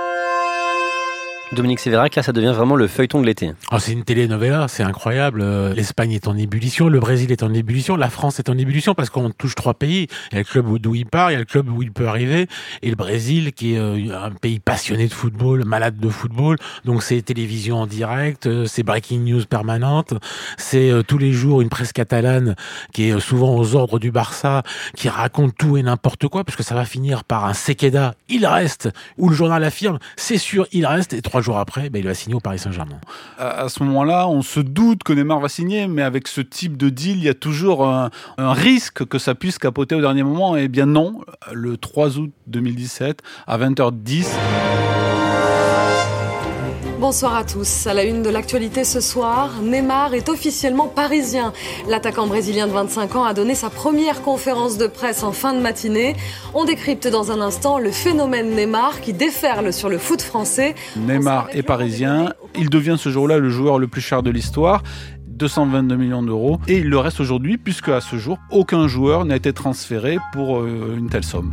Dominique 1.55 1.81
Sévérac, 1.81 2.15
là, 2.17 2.23
ça 2.23 2.33
devient 2.33 2.53
vraiment 2.55 2.77
le 2.77 2.89
feuilleton 2.89 3.21
de 3.21 3.27
l'été. 3.27 3.53
Oh, 3.71 3.79
c'est 3.79 3.93
une 3.93 4.05
telenovela, 4.05 4.67
c'est 4.69 4.83
incroyable. 4.83 5.41
Euh, 5.41 5.73
L'Espagne 5.75 6.13
est 6.13 6.27
en 6.27 6.37
ébullition, 6.37 6.89
le 6.89 6.99
Brésil 6.99 7.31
est 7.33 7.43
en 7.43 7.55
ébullition, 7.55 7.97
la 7.97 8.11
France 8.11 8.39
est 8.39 8.49
en 8.49 8.59
ébullition 8.59 8.95
parce 8.95 9.11
qu'on 9.11 9.31
touche 9.31 9.55
trois 9.55 9.75
pays. 9.75 10.09
Il 10.33 10.35
y 10.35 10.37
a 10.37 10.39
le 10.41 10.45
club 10.45 10.79
d'où 10.79 10.95
il 10.95 11.07
part, 11.07 11.31
il 11.31 11.35
y 11.35 11.37
a 11.37 11.39
le 11.39 11.45
club 11.45 11.69
où 11.69 11.83
il 11.83 11.93
peut 11.93 12.09
arriver, 12.09 12.49
et 12.83 12.91
le 12.91 12.97
Brésil 12.97 13.53
qui 13.53 13.75
est 13.75 13.79
euh, 13.79 14.19
un 14.19 14.33
pays 14.33 14.59
passionné 14.59 15.07
de 15.07 15.13
football, 15.13 15.65
malade 15.65 15.99
de 15.99 16.09
football. 16.09 16.57
Donc 16.85 17.03
c'est 17.03 17.23
télévision 17.23 17.77
en 17.77 17.87
direct, 17.87 18.47
euh, 18.47 18.67
c'est 18.67 18.83
breaking 18.83 19.21
news 19.21 19.45
permanente, 19.49 20.15
c'est 20.59 20.91
tous 21.07 21.19
les 21.19 21.33
jours 21.33 21.61
une 21.61 21.69
presse 21.69 21.93
catalane 21.93 22.57
qui 22.93 23.09
est 23.09 23.21
souvent 23.21 23.55
aux 23.57 23.75
ordres 23.75 23.99
du 23.99 24.11
Barça, 24.11 24.63
qui 24.97 25.09
raconte 25.09 25.57
tout 25.57 25.77
et 25.77 25.83
n'importe 25.83 26.27
quoi, 26.29 26.45
parce 26.45 26.57
que 26.57 26.63
ça 26.63 26.75
va 26.75 26.85
finir 26.85 27.25
par 27.25 27.45
un 27.45 27.55
Sequeda, 27.55 28.15
il 28.29 28.47
reste, 28.47 28.91
ou 29.19 29.29
le 29.29 29.37
journal 29.37 29.63
affirme, 29.63 29.99
c'est 30.17 30.39
sûr, 30.39 30.67
il 30.73 30.87
reste, 30.87 31.13
et 31.13 31.23
trois 31.23 31.44
après, 31.53 31.91
ben, 31.91 31.99
il 31.99 32.05
va 32.05 32.15
signer 32.15 32.35
au 32.35 32.41
Paris 32.41 32.59
Saint-Germain. 32.59 32.99
À, 33.39 33.69
ce 33.69 33.83
moment-là, 33.83 34.29
on 34.29 34.43
se 34.43 34.61
doute 34.61 35.03
que 35.03 35.13
Neymar 35.13 35.41
va 35.41 35.49
signer, 35.49 35.87
mais 35.87 36.03
avec 36.03 36.29
ce 36.29 36.41
type 36.41 36.77
de 36.77 36.89
deal, 36.89 37.19
il 37.19 37.25
y 37.25 37.29
a 37.29 37.35
toujours 37.35 37.87
un, 37.87 38.11
un 38.39 38.53
risque 38.53 39.05
que 39.05 39.19
ça 39.19 39.35
puisse 39.35 39.59
capoter 39.59 39.95
au 39.95 40.01
dernier 40.01 40.23
moment. 40.23 40.57
Eh 40.57 40.69
bien 40.69 40.87
non, 40.87 41.21
le 41.53 41.77
3 41.77 42.19
août 42.19 42.33
2017, 42.47 43.23
à 43.47 43.59
20h10. 43.59 44.94
Bonsoir 47.07 47.35
à 47.35 47.45
tous. 47.45 47.87
À 47.87 47.93
la 47.93 48.03
une 48.05 48.23
de 48.23 48.31
l'actualité 48.31 48.83
ce 48.83 49.03
soir, 49.03 49.61
Neymar 49.63 50.15
est 50.15 50.31
officiellement 50.31 50.89
parisien. 50.89 51.53
L'attaquant 51.87 52.27
brésilien 52.27 52.67
de 52.67 52.73
25 52.73 53.17
ans 53.17 53.25
a 53.25 53.35
donné 53.35 53.55
sa 53.55 53.69
première 53.69 54.23
conférence 54.23 54.79
de 54.79 54.87
presse 54.87 55.23
en 55.23 55.33
fin 55.33 55.53
de 55.53 55.61
matinée. 55.61 56.17
On 56.55 56.65
décrypte 56.65 57.07
dans 57.07 57.31
un 57.31 57.43
instant 57.43 57.79
le 57.79 57.91
phénomène 57.91 58.57
Neymar 58.57 59.03
qui 59.03 59.13
déferle 59.13 59.71
sur 59.71 59.91
le 59.91 59.99
foot 59.99 60.23
français. 60.23 60.75
Neymar 60.97 61.49
est 61.53 61.63
parisien. 61.63 62.33
Il 62.59 62.71
devient 62.71 62.97
ce 62.99 63.11
jour-là 63.11 63.37
le 63.37 63.51
joueur 63.51 63.79
le 63.79 63.87
plus 63.87 64.01
cher 64.01 64.23
de 64.23 64.31
l'histoire. 64.31 64.83
222 65.27 65.97
millions 65.97 66.23
d'euros 66.23 66.59
et 66.69 66.79
il 66.79 66.89
le 66.89 66.97
reste 66.97 67.21
aujourd'hui 67.21 67.59
puisque 67.59 67.91
à 67.91 68.01
ce 68.01 68.17
jour 68.17 68.39
aucun 68.51 68.89
joueur 68.89 69.27
n'a 69.27 69.37
été 69.37 69.53
transféré 69.53 70.17
pour 70.33 70.63
euh, 70.63 70.97
une 70.97 71.11
telle 71.11 71.25
somme. 71.25 71.53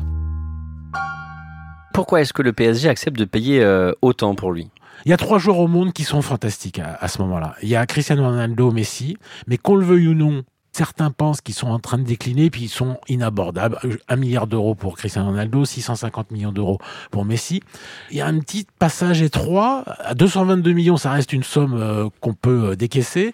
Pourquoi 1.94 2.22
est-ce 2.22 2.32
que 2.32 2.42
le 2.42 2.54
PSG 2.54 2.88
accepte 2.88 3.20
de 3.20 3.26
payer 3.26 3.62
euh, 3.62 3.92
autant 4.02 4.34
pour 4.34 4.54
lui? 4.54 4.70
Il 5.06 5.10
y 5.10 5.14
a 5.14 5.18
trois 5.18 5.40
joueurs 5.40 5.60
au 5.60 5.68
monde 5.68 5.94
qui 5.94 6.04
sont 6.04 6.22
fantastiques 6.22 6.80
à, 6.80 7.08
ce 7.08 7.22
moment-là. 7.22 7.56
Il 7.62 7.70
y 7.70 7.76
a 7.76 7.86
Cristiano 7.86 8.24
Ronaldo, 8.24 8.72
Messi, 8.72 9.18
mais 9.48 9.58
qu'on 9.58 9.76
le 9.76 9.86
veuille 9.86 10.08
ou 10.08 10.14
non, 10.14 10.44
certains 10.72 11.12
pensent 11.12 11.42
qu'ils 11.42 11.56
sont 11.56 11.68
en 11.68 11.80
train 11.80 11.98
de 11.98 12.04
décliner, 12.04 12.50
puis 12.50 12.64
ils 12.64 12.70
sont 12.70 12.98
inabordables. 13.08 13.78
Un 14.08 14.16
milliard 14.16 14.48
d'euros 14.48 14.76
pour 14.76 14.98
Cristiano 14.98 15.30
Ronaldo, 15.30 15.66
650 15.66 16.32
millions 16.32 16.52
d'euros 16.52 16.80
pour 17.12 17.26
Messi. 17.26 17.62
Il 18.10 18.18
y 18.18 18.22
a 18.22 18.28
un 18.28 18.40
petit 18.40 18.66
passage 18.80 19.22
étroit. 19.22 19.84
À 20.00 20.14
222 20.14 20.72
millions, 20.72 20.98
ça 20.98 21.12
reste 21.12 21.34
une 21.34 21.44
somme 21.44 21.74
euh, 21.74 22.10
qu'on 22.20 22.34
peut 22.34 22.72
euh, 22.72 22.76
décaisser. 22.76 23.34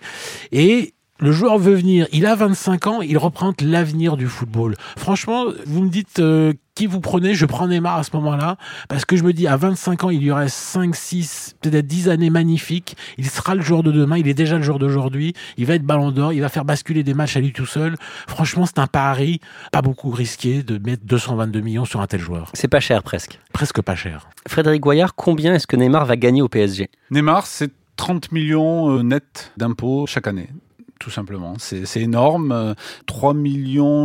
Et 0.51 0.93
le 1.19 1.31
joueur 1.31 1.57
veut 1.57 1.73
venir, 1.73 2.07
il 2.11 2.25
a 2.25 2.35
25 2.35 2.87
ans, 2.87 3.01
il 3.01 3.17
représente 3.17 3.61
l'avenir 3.61 4.17
du 4.17 4.27
football. 4.27 4.75
Franchement, 4.97 5.45
vous 5.65 5.81
me 5.81 5.89
dites 5.89 6.19
euh, 6.19 6.53
qui 6.77 6.85
vous 6.85 6.99
prenez, 6.99 7.33
je 7.33 7.47
prends 7.47 7.67
Neymar 7.67 7.97
à 7.97 8.03
ce 8.03 8.11
moment-là, 8.17 8.55
parce 8.87 9.03
que 9.03 9.17
je 9.17 9.23
me 9.23 9.33
dis 9.33 9.47
à 9.47 9.57
25 9.57 10.03
ans, 10.03 10.09
il 10.11 10.21
y 10.21 10.29
aurait 10.29 10.47
5, 10.47 10.95
6, 10.95 11.55
peut-être 11.59 11.87
10 11.87 12.07
années 12.07 12.29
magnifiques, 12.29 12.95
il 13.17 13.27
sera 13.27 13.55
le 13.55 13.61
joueur 13.61 13.81
de 13.81 13.91
demain, 13.91 14.19
il 14.19 14.27
est 14.27 14.35
déjà 14.35 14.57
le 14.57 14.61
joueur 14.61 14.77
d'aujourd'hui, 14.77 15.33
il 15.57 15.65
va 15.65 15.73
être 15.73 15.81
ballon 15.81 16.11
d'or, 16.11 16.33
il 16.33 16.41
va 16.41 16.49
faire 16.49 16.65
basculer 16.65 17.01
des 17.01 17.15
matchs 17.15 17.35
à 17.35 17.39
lui 17.39 17.51
tout 17.51 17.65
seul. 17.65 17.95
Franchement, 18.27 18.67
c'est 18.67 18.77
un 18.77 18.85
pari 18.85 19.41
pas 19.71 19.81
beaucoup 19.81 20.11
risqué 20.11 20.61
de 20.61 20.77
mettre 20.77 21.03
222 21.03 21.61
millions 21.61 21.85
sur 21.85 21.99
un 21.99 22.05
tel 22.05 22.19
joueur. 22.19 22.51
C'est 22.53 22.67
pas 22.67 22.79
cher 22.79 23.01
presque. 23.01 23.39
Presque 23.53 23.81
pas 23.81 23.95
cher. 23.95 24.29
Frédéric 24.47 24.81
Goyard, 24.81 25.15
combien 25.15 25.55
est-ce 25.55 25.65
que 25.65 25.77
Neymar 25.77 26.05
va 26.05 26.15
gagner 26.15 26.43
au 26.43 26.47
PSG 26.47 26.91
Neymar, 27.09 27.47
c'est 27.47 27.71
30 27.95 28.31
millions 28.31 28.91
euh, 28.91 29.01
net 29.01 29.51
d'impôts 29.57 30.05
chaque 30.05 30.27
année 30.27 30.49
tout 30.99 31.09
simplement. 31.09 31.53
C'est 31.57 32.01
énorme. 32.01 32.75
3 33.05 33.33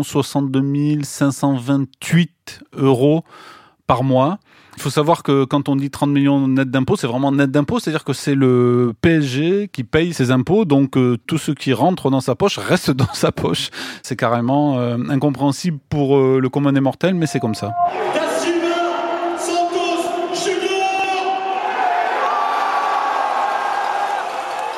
62 0.02 1.02
528 1.02 2.60
euros 2.74 3.24
par 3.86 4.04
mois. 4.04 4.38
Il 4.76 4.82
faut 4.82 4.90
savoir 4.90 5.22
que 5.22 5.44
quand 5.44 5.68
on 5.68 5.76
dit 5.76 5.90
30 5.90 6.10
millions 6.10 6.48
net 6.48 6.70
d'impôts, 6.70 6.96
c'est 6.96 7.06
vraiment 7.06 7.30
net 7.30 7.50
d'impôts, 7.50 7.78
c'est-à-dire 7.78 8.04
que 8.04 8.14
c'est 8.14 8.34
le 8.34 8.94
PSG 9.02 9.68
qui 9.68 9.84
paye 9.84 10.14
ses 10.14 10.30
impôts, 10.30 10.64
donc 10.64 10.96
euh, 10.96 11.18
tout 11.26 11.38
ce 11.38 11.52
qui 11.52 11.72
rentre 11.72 12.10
dans 12.10 12.20
sa 12.20 12.34
poche 12.34 12.58
reste 12.58 12.90
dans 12.90 13.12
sa 13.12 13.32
poche. 13.32 13.68
C'est 14.02 14.16
carrément 14.16 14.78
euh, 14.78 14.96
incompréhensible 15.10 15.78
pour 15.90 16.16
euh, 16.16 16.38
le 16.40 16.48
commun 16.48 16.72
des 16.72 16.80
mortels, 16.80 17.14
mais 17.14 17.26
c'est 17.26 17.40
comme 17.40 17.54
ça. 17.54 17.72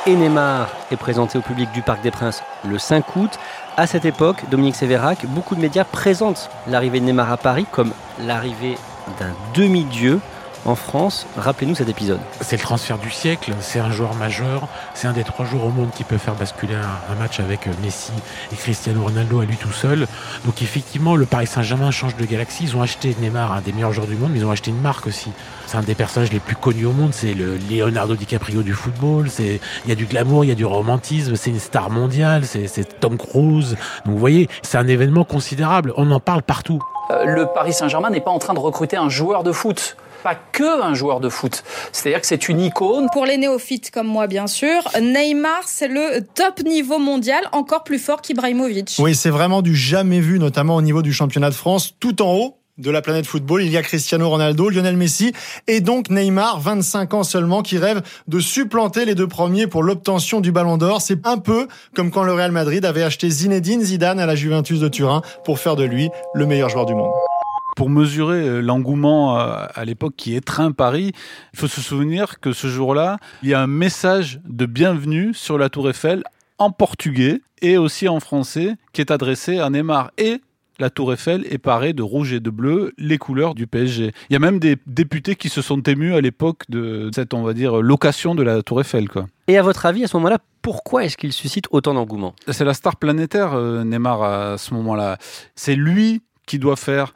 Et 0.06 0.16
Neymar 0.16 0.68
est 0.90 0.96
présenté 0.96 1.38
au 1.38 1.40
public 1.40 1.70
du 1.72 1.80
Parc 1.80 2.02
des 2.02 2.10
Princes 2.10 2.42
le 2.68 2.78
5 2.78 3.16
août. 3.16 3.38
À 3.76 3.86
cette 3.86 4.04
époque, 4.04 4.44
Dominique 4.50 4.76
Sévérac, 4.76 5.24
beaucoup 5.26 5.54
de 5.54 5.60
médias 5.60 5.84
présentent 5.84 6.50
l'arrivée 6.66 7.00
de 7.00 7.06
Neymar 7.06 7.32
à 7.32 7.36
Paris 7.36 7.66
comme 7.70 7.92
l'arrivée 8.18 8.76
d'un 9.18 9.32
demi-dieu 9.54 10.20
en 10.64 10.74
France. 10.74 11.26
Rappelez-nous 11.36 11.74
cet 11.74 11.88
épisode. 11.88 12.20
C'est 12.40 12.56
le 12.56 12.62
transfert 12.62 12.98
du 12.98 13.10
siècle, 13.10 13.52
c'est 13.60 13.80
un 13.80 13.90
joueur 13.90 14.14
majeur, 14.14 14.68
c'est 14.94 15.06
un 15.06 15.12
des 15.12 15.24
trois 15.24 15.44
joueurs 15.44 15.64
au 15.64 15.70
monde 15.70 15.90
qui 15.94 16.04
peut 16.04 16.18
faire 16.18 16.34
basculer 16.34 16.74
un, 16.74 17.14
match 17.16 17.38
avec 17.38 17.66
euh, 17.66 17.70
Messi 17.82 18.12
et 18.52 18.56
Cristiano 18.56 19.02
Ronaldo 19.02 19.40
à 19.40 19.44
lui 19.44 19.56
tout 19.56 19.72
seul. 19.72 20.06
Donc 20.44 20.62
effectivement, 20.62 21.16
le 21.16 21.26
Paris 21.26 21.46
Saint-Germain 21.46 21.90
change 21.90 22.16
de 22.16 22.24
galaxie. 22.24 22.64
Ils 22.64 22.76
ont 22.76 22.82
acheté 22.82 23.14
Neymar, 23.20 23.52
un 23.52 23.60
des 23.60 23.72
meilleurs 23.72 23.92
joueurs 23.92 24.06
du 24.06 24.16
monde, 24.16 24.30
mais 24.32 24.38
ils 24.38 24.44
ont 24.44 24.50
acheté 24.50 24.70
une 24.70 24.80
marque 24.80 25.06
aussi. 25.06 25.30
C'est 25.66 25.76
un 25.76 25.82
des 25.82 25.94
personnages 25.94 26.32
les 26.32 26.40
plus 26.40 26.56
connus 26.56 26.86
au 26.86 26.92
monde, 26.92 27.12
c'est 27.12 27.34
le 27.34 27.56
Leonardo 27.70 28.16
DiCaprio 28.16 28.62
du 28.62 28.72
football. 28.72 29.28
C'est 29.30 29.60
il 29.84 29.88
y 29.88 29.92
a 29.92 29.96
du 29.96 30.06
glamour, 30.06 30.44
il 30.44 30.48
y 30.48 30.52
a 30.52 30.56
du 30.56 30.64
romantisme, 30.64 31.36
c'est 31.36 31.50
une 31.50 31.60
star 31.60 31.90
mondiale, 31.90 32.44
c'est 32.44 33.00
Tom 33.00 33.16
Cruise. 33.16 33.76
Donc 34.04 34.14
vous 34.14 34.18
voyez, 34.18 34.48
c'est 34.62 34.78
un 34.78 34.88
événement 34.88 35.24
considérable. 35.24 35.92
On 35.96 36.10
en 36.10 36.20
parle 36.20 36.42
partout. 36.42 36.80
Euh, 37.10 37.24
le 37.24 37.46
Paris 37.46 37.74
Saint-Germain 37.74 38.10
n'est 38.10 38.20
pas 38.20 38.30
en 38.30 38.38
train 38.38 38.54
de 38.54 38.58
recruter 38.58 38.96
un 38.96 39.08
joueur 39.08 39.42
de 39.42 39.52
foot 39.52 39.96
pas 40.24 40.34
que 40.34 40.82
un 40.82 40.94
joueur 40.94 41.20
de 41.20 41.28
foot. 41.28 41.62
C'est-à-dire 41.92 42.22
que 42.22 42.26
c'est 42.26 42.48
une 42.48 42.58
icône. 42.58 43.08
Pour 43.12 43.26
les 43.26 43.36
néophytes 43.36 43.90
comme 43.90 44.06
moi, 44.06 44.26
bien 44.26 44.46
sûr, 44.46 44.82
Neymar, 45.00 45.62
c'est 45.66 45.86
le 45.86 46.22
top 46.34 46.62
niveau 46.64 46.98
mondial, 46.98 47.44
encore 47.52 47.84
plus 47.84 47.98
fort 47.98 48.22
qu'Ibrahimovic. 48.22 48.96
Oui, 48.98 49.14
c'est 49.14 49.30
vraiment 49.30 49.60
du 49.60 49.76
jamais 49.76 50.20
vu, 50.20 50.38
notamment 50.38 50.76
au 50.76 50.82
niveau 50.82 51.02
du 51.02 51.12
championnat 51.12 51.50
de 51.50 51.54
France. 51.54 51.94
Tout 52.00 52.22
en 52.22 52.32
haut, 52.32 52.56
de 52.78 52.90
la 52.90 53.02
planète 53.02 53.26
football. 53.26 53.62
Il 53.62 53.70
y 53.70 53.76
a 53.76 53.82
Cristiano 53.82 54.28
Ronaldo, 54.28 54.68
Lionel 54.68 54.96
Messi 54.96 55.32
et 55.68 55.80
donc 55.80 56.10
Neymar, 56.10 56.58
25 56.58 57.14
ans 57.14 57.22
seulement, 57.22 57.62
qui 57.62 57.78
rêve 57.78 58.02
de 58.26 58.40
supplanter 58.40 59.04
les 59.04 59.14
deux 59.14 59.28
premiers 59.28 59.66
pour 59.66 59.82
l'obtention 59.82 60.40
du 60.40 60.50
Ballon 60.52 60.76
d'Or. 60.76 61.00
C'est 61.00 61.26
un 61.26 61.38
peu 61.38 61.68
comme 61.94 62.10
quand 62.10 62.24
le 62.24 62.32
Real 62.32 62.50
Madrid 62.50 62.84
avait 62.84 63.04
acheté 63.04 63.30
Zinedine 63.30 63.82
Zidane 63.82 64.18
à 64.18 64.26
la 64.26 64.34
Juventus 64.34 64.80
de 64.80 64.88
Turin 64.88 65.22
pour 65.44 65.58
faire 65.58 65.76
de 65.76 65.84
lui 65.84 66.08
le 66.34 66.46
meilleur 66.46 66.70
joueur 66.70 66.86
du 66.86 66.94
monde. 66.94 67.12
Pour 67.76 67.90
mesurer 67.90 68.48
euh, 68.48 68.60
l'engouement 68.60 69.38
euh, 69.38 69.66
à 69.74 69.84
l'époque 69.84 70.14
qui 70.16 70.34
étreint 70.34 70.72
Paris, 70.72 71.12
il 71.52 71.58
faut 71.58 71.68
se 71.68 71.80
souvenir 71.80 72.40
que 72.40 72.52
ce 72.52 72.68
jour-là, 72.68 73.18
il 73.42 73.48
y 73.48 73.54
a 73.54 73.60
un 73.60 73.66
message 73.66 74.40
de 74.48 74.66
bienvenue 74.66 75.34
sur 75.34 75.58
la 75.58 75.68
Tour 75.68 75.90
Eiffel 75.90 76.22
en 76.58 76.70
portugais 76.70 77.40
et 77.62 77.76
aussi 77.76 78.08
en 78.08 78.20
français 78.20 78.76
qui 78.92 79.00
est 79.00 79.10
adressé 79.10 79.58
à 79.58 79.70
Neymar 79.70 80.12
et 80.18 80.40
la 80.78 80.90
Tour 80.90 81.12
Eiffel 81.12 81.46
est 81.50 81.58
parée 81.58 81.92
de 81.92 82.02
rouge 82.02 82.32
et 82.32 82.40
de 82.40 82.50
bleu, 82.50 82.92
les 82.98 83.18
couleurs 83.18 83.54
du 83.54 83.66
PSG. 83.66 84.12
Il 84.28 84.32
y 84.32 84.36
a 84.36 84.40
même 84.40 84.58
des 84.58 84.76
députés 84.86 85.36
qui 85.36 85.48
se 85.48 85.62
sont 85.62 85.80
émus 85.82 86.14
à 86.14 86.20
l'époque 86.20 86.62
de 86.68 87.10
cette, 87.14 87.32
on 87.32 87.42
va 87.42 87.54
dire, 87.54 87.80
location 87.80 88.34
de 88.34 88.42
la 88.42 88.62
Tour 88.62 88.80
Eiffel. 88.80 89.08
Quoi. 89.08 89.26
Et 89.46 89.56
à 89.56 89.62
votre 89.62 89.86
avis, 89.86 90.04
à 90.04 90.08
ce 90.08 90.16
moment-là, 90.16 90.38
pourquoi 90.62 91.04
est-ce 91.04 91.16
qu'il 91.16 91.32
suscite 91.32 91.66
autant 91.70 91.94
d'engouement? 91.94 92.34
C'est 92.48 92.64
la 92.64 92.74
star 92.74 92.96
planétaire, 92.96 93.54
euh, 93.54 93.84
Neymar, 93.84 94.22
à 94.22 94.58
ce 94.58 94.74
moment-là. 94.74 95.18
C'est 95.54 95.76
lui 95.76 96.22
qui 96.46 96.58
doit 96.58 96.76
faire 96.76 97.14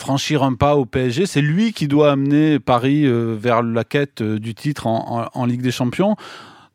franchir 0.00 0.42
un 0.42 0.54
pas 0.54 0.76
au 0.76 0.86
PSG. 0.86 1.26
C'est 1.26 1.40
lui 1.40 1.72
qui 1.72 1.88
doit 1.88 2.12
amener 2.12 2.58
Paris 2.58 3.06
euh, 3.06 3.36
vers 3.38 3.62
la 3.62 3.84
quête 3.84 4.22
euh, 4.22 4.38
du 4.38 4.54
titre 4.54 4.86
en, 4.86 5.46
Ligue 5.46 5.62
des 5.62 5.70
Champions. 5.70 6.16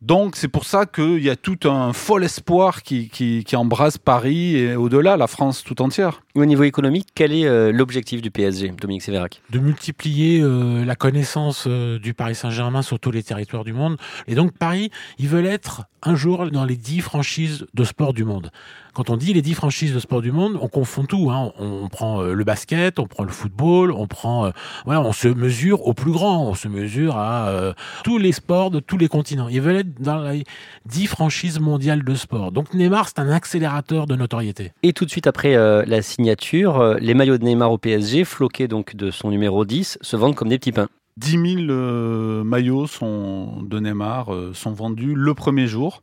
Donc 0.01 0.35
c'est 0.35 0.49
pour 0.49 0.65
ça 0.65 0.85
qu'il 0.85 1.23
y 1.23 1.29
a 1.29 1.35
tout 1.37 1.59
un 1.63 1.93
fol 1.93 2.25
espoir 2.25 2.83
qui, 2.83 3.07
qui, 3.09 3.55
embrasse 3.55 3.97
Paris 3.97 4.57
et 4.57 4.75
au-delà 4.75 5.15
la 5.15 5.27
France 5.27 5.63
tout 5.63 5.81
entière. 5.81 6.21
Au 6.35 6.43
niveau 6.43 6.63
économique, 6.63 7.07
quel 7.15 7.31
est 7.31 7.45
euh, 7.45 7.71
l'objectif 7.71 8.21
du 8.21 8.29
PSG, 8.29 8.73
Dominique 8.81 9.03
Sévérac? 9.03 9.41
De 9.51 9.59
multiplier 9.59 10.43
la 10.85 10.95
connaissance 10.95 11.67
du 11.67 12.13
Paris 12.13 12.35
Saint-Germain 12.35 12.81
sur 12.81 12.99
tous 12.99 13.11
les 13.11 13.23
territoires 13.23 13.63
du 13.63 13.71
monde. 13.71 13.97
Et 14.27 14.35
donc 14.35 14.51
Paris, 14.57 14.91
ils 15.19 15.29
veulent 15.29 15.45
être 15.45 15.83
un 16.01 16.15
jour 16.15 16.51
dans 16.51 16.65
les 16.65 16.75
dix 16.75 16.99
franchises 16.99 17.65
de 17.73 17.83
sport 17.85 18.13
du 18.13 18.25
monde. 18.25 18.51
Quand 18.93 19.09
on 19.09 19.17
dit 19.17 19.33
les 19.33 19.41
dix 19.41 19.55
franchises 19.55 19.91
de 19.91 19.99
sport 19.99 20.21
du 20.21 20.31
monde, 20.31 20.55
on 20.61 20.67
confond 20.67 21.05
tout. 21.05 21.31
Hein. 21.31 21.51
On, 21.57 21.89
prend 21.89 22.21
euh, 22.21 22.33
le 22.33 22.43
basket, 22.43 22.99
on 22.99 23.07
prend 23.07 23.23
le 23.23 23.31
football, 23.31 23.91
on 23.91 24.05
prend, 24.05 24.45
euh, 24.45 24.51
voilà, 24.85 25.01
on 25.01 25.11
se 25.11 25.27
mesure 25.27 25.87
au 25.87 25.95
plus 25.95 26.11
grand, 26.11 26.47
on 26.47 26.53
se 26.53 26.67
mesure 26.67 27.17
à 27.17 27.47
euh, 27.47 27.73
tous 28.03 28.19
les 28.19 28.31
sports 28.31 28.69
de 28.69 28.79
tous 28.79 28.99
les 28.99 29.07
continents. 29.07 29.47
Ils 29.49 29.61
veulent 29.61 29.77
être 29.77 29.99
dans 29.99 30.21
les 30.29 30.43
dix 30.85 31.07
franchises 31.07 31.59
mondiales 31.59 32.03
de 32.03 32.13
sport. 32.13 32.51
Donc 32.51 32.75
Neymar, 32.75 33.07
c'est 33.07 33.17
un 33.17 33.29
accélérateur 33.29 34.05
de 34.05 34.15
notoriété. 34.15 34.73
Et 34.83 34.93
tout 34.93 35.05
de 35.05 35.09
suite 35.09 35.25
après 35.25 35.55
la 35.85 36.01
signature, 36.01 36.95
les 36.99 37.15
maillots 37.15 37.37
de 37.37 37.45
Neymar 37.45 37.71
au 37.71 37.79
PSG, 37.79 38.25
floqués 38.25 38.67
donc 38.67 38.95
de 38.95 39.09
son 39.09 39.31
numéro 39.31 39.65
10, 39.65 39.97
se 40.01 40.15
vendent 40.15 40.35
comme 40.35 40.49
des 40.49 40.59
petits 40.59 40.71
pains. 40.71 40.87
10 41.17 41.65
000 41.67 42.43
maillots 42.43 42.87
sont, 42.87 43.63
de 43.63 43.79
Neymar 43.79 44.29
sont 44.53 44.71
vendus 44.71 45.13
le 45.15 45.33
premier 45.33 45.65
jour. 45.65 46.01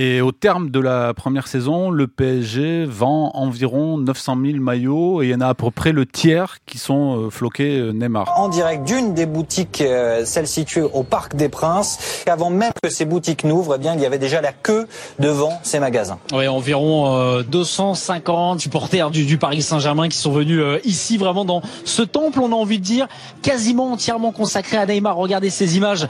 Et 0.00 0.20
au 0.20 0.30
terme 0.30 0.70
de 0.70 0.78
la 0.78 1.12
première 1.12 1.48
saison, 1.48 1.90
le 1.90 2.06
PSG 2.06 2.84
vend 2.84 3.32
environ 3.34 3.98
900 3.98 4.36
000 4.46 4.58
maillots 4.58 5.22
et 5.22 5.26
il 5.26 5.30
y 5.32 5.34
en 5.34 5.40
a 5.40 5.48
à 5.48 5.54
peu 5.54 5.72
près 5.72 5.90
le 5.90 6.06
tiers 6.06 6.58
qui 6.66 6.78
sont 6.78 7.16
euh, 7.16 7.30
floqués 7.30 7.80
euh, 7.80 7.90
Neymar. 7.90 8.32
En 8.38 8.48
direct 8.48 8.84
d'une 8.84 9.12
des 9.12 9.26
boutiques, 9.26 9.80
euh, 9.80 10.24
celle 10.24 10.46
située 10.46 10.82
au 10.82 11.02
Parc 11.02 11.34
des 11.34 11.48
Princes, 11.48 12.22
avant 12.28 12.48
même 12.48 12.70
que 12.80 12.90
ces 12.90 13.06
boutiques 13.06 13.42
n'ouvrent, 13.42 13.74
eh 13.74 13.78
bien 13.78 13.94
il 13.94 14.00
y 14.00 14.06
avait 14.06 14.18
déjà 14.18 14.40
la 14.40 14.52
queue 14.52 14.86
devant 15.18 15.58
ces 15.64 15.80
magasins. 15.80 16.20
Oui, 16.32 16.46
environ 16.46 17.42
250 17.42 18.60
supporters 18.60 19.10
du, 19.10 19.36
Paris 19.36 19.62
Saint-Germain 19.62 20.08
qui 20.08 20.16
sont 20.16 20.30
venus 20.30 20.62
ici 20.84 21.16
vraiment 21.16 21.44
dans 21.44 21.60
ce 21.84 22.02
temple, 22.02 22.38
on 22.38 22.52
a 22.52 22.54
envie 22.54 22.78
de 22.78 22.84
dire, 22.84 23.08
quasiment 23.42 23.94
entièrement 23.94 24.30
consacré 24.30 24.76
à 24.76 24.86
Neymar. 24.86 25.16
Regardez 25.16 25.50
ces 25.50 25.76
images 25.76 26.06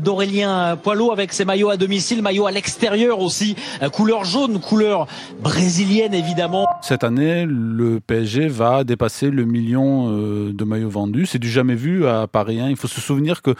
d'Aurélien 0.00 0.78
Poilot 0.82 1.12
avec 1.12 1.34
ses 1.34 1.44
maillots 1.44 1.68
à 1.68 1.76
domicile, 1.76 2.22
maillots 2.22 2.46
à 2.46 2.50
l'extérieur 2.50 3.25
aussi, 3.26 3.56
euh, 3.82 3.90
couleur 3.90 4.24
jaune, 4.24 4.60
couleur 4.60 5.06
brésilienne 5.42 6.14
évidemment. 6.14 6.66
Cette 6.82 7.04
année, 7.04 7.44
le 7.46 8.00
PSG 8.00 8.48
va 8.48 8.84
dépasser 8.84 9.30
le 9.30 9.44
million 9.44 10.08
euh, 10.10 10.52
de 10.52 10.64
maillots 10.64 10.88
vendus. 10.88 11.26
C'est 11.26 11.38
du 11.38 11.50
jamais 11.50 11.74
vu 11.74 12.06
à 12.06 12.26
Paris. 12.26 12.60
Hein. 12.60 12.68
Il 12.70 12.76
faut 12.76 12.88
se 12.88 13.00
souvenir 13.00 13.42
que 13.42 13.54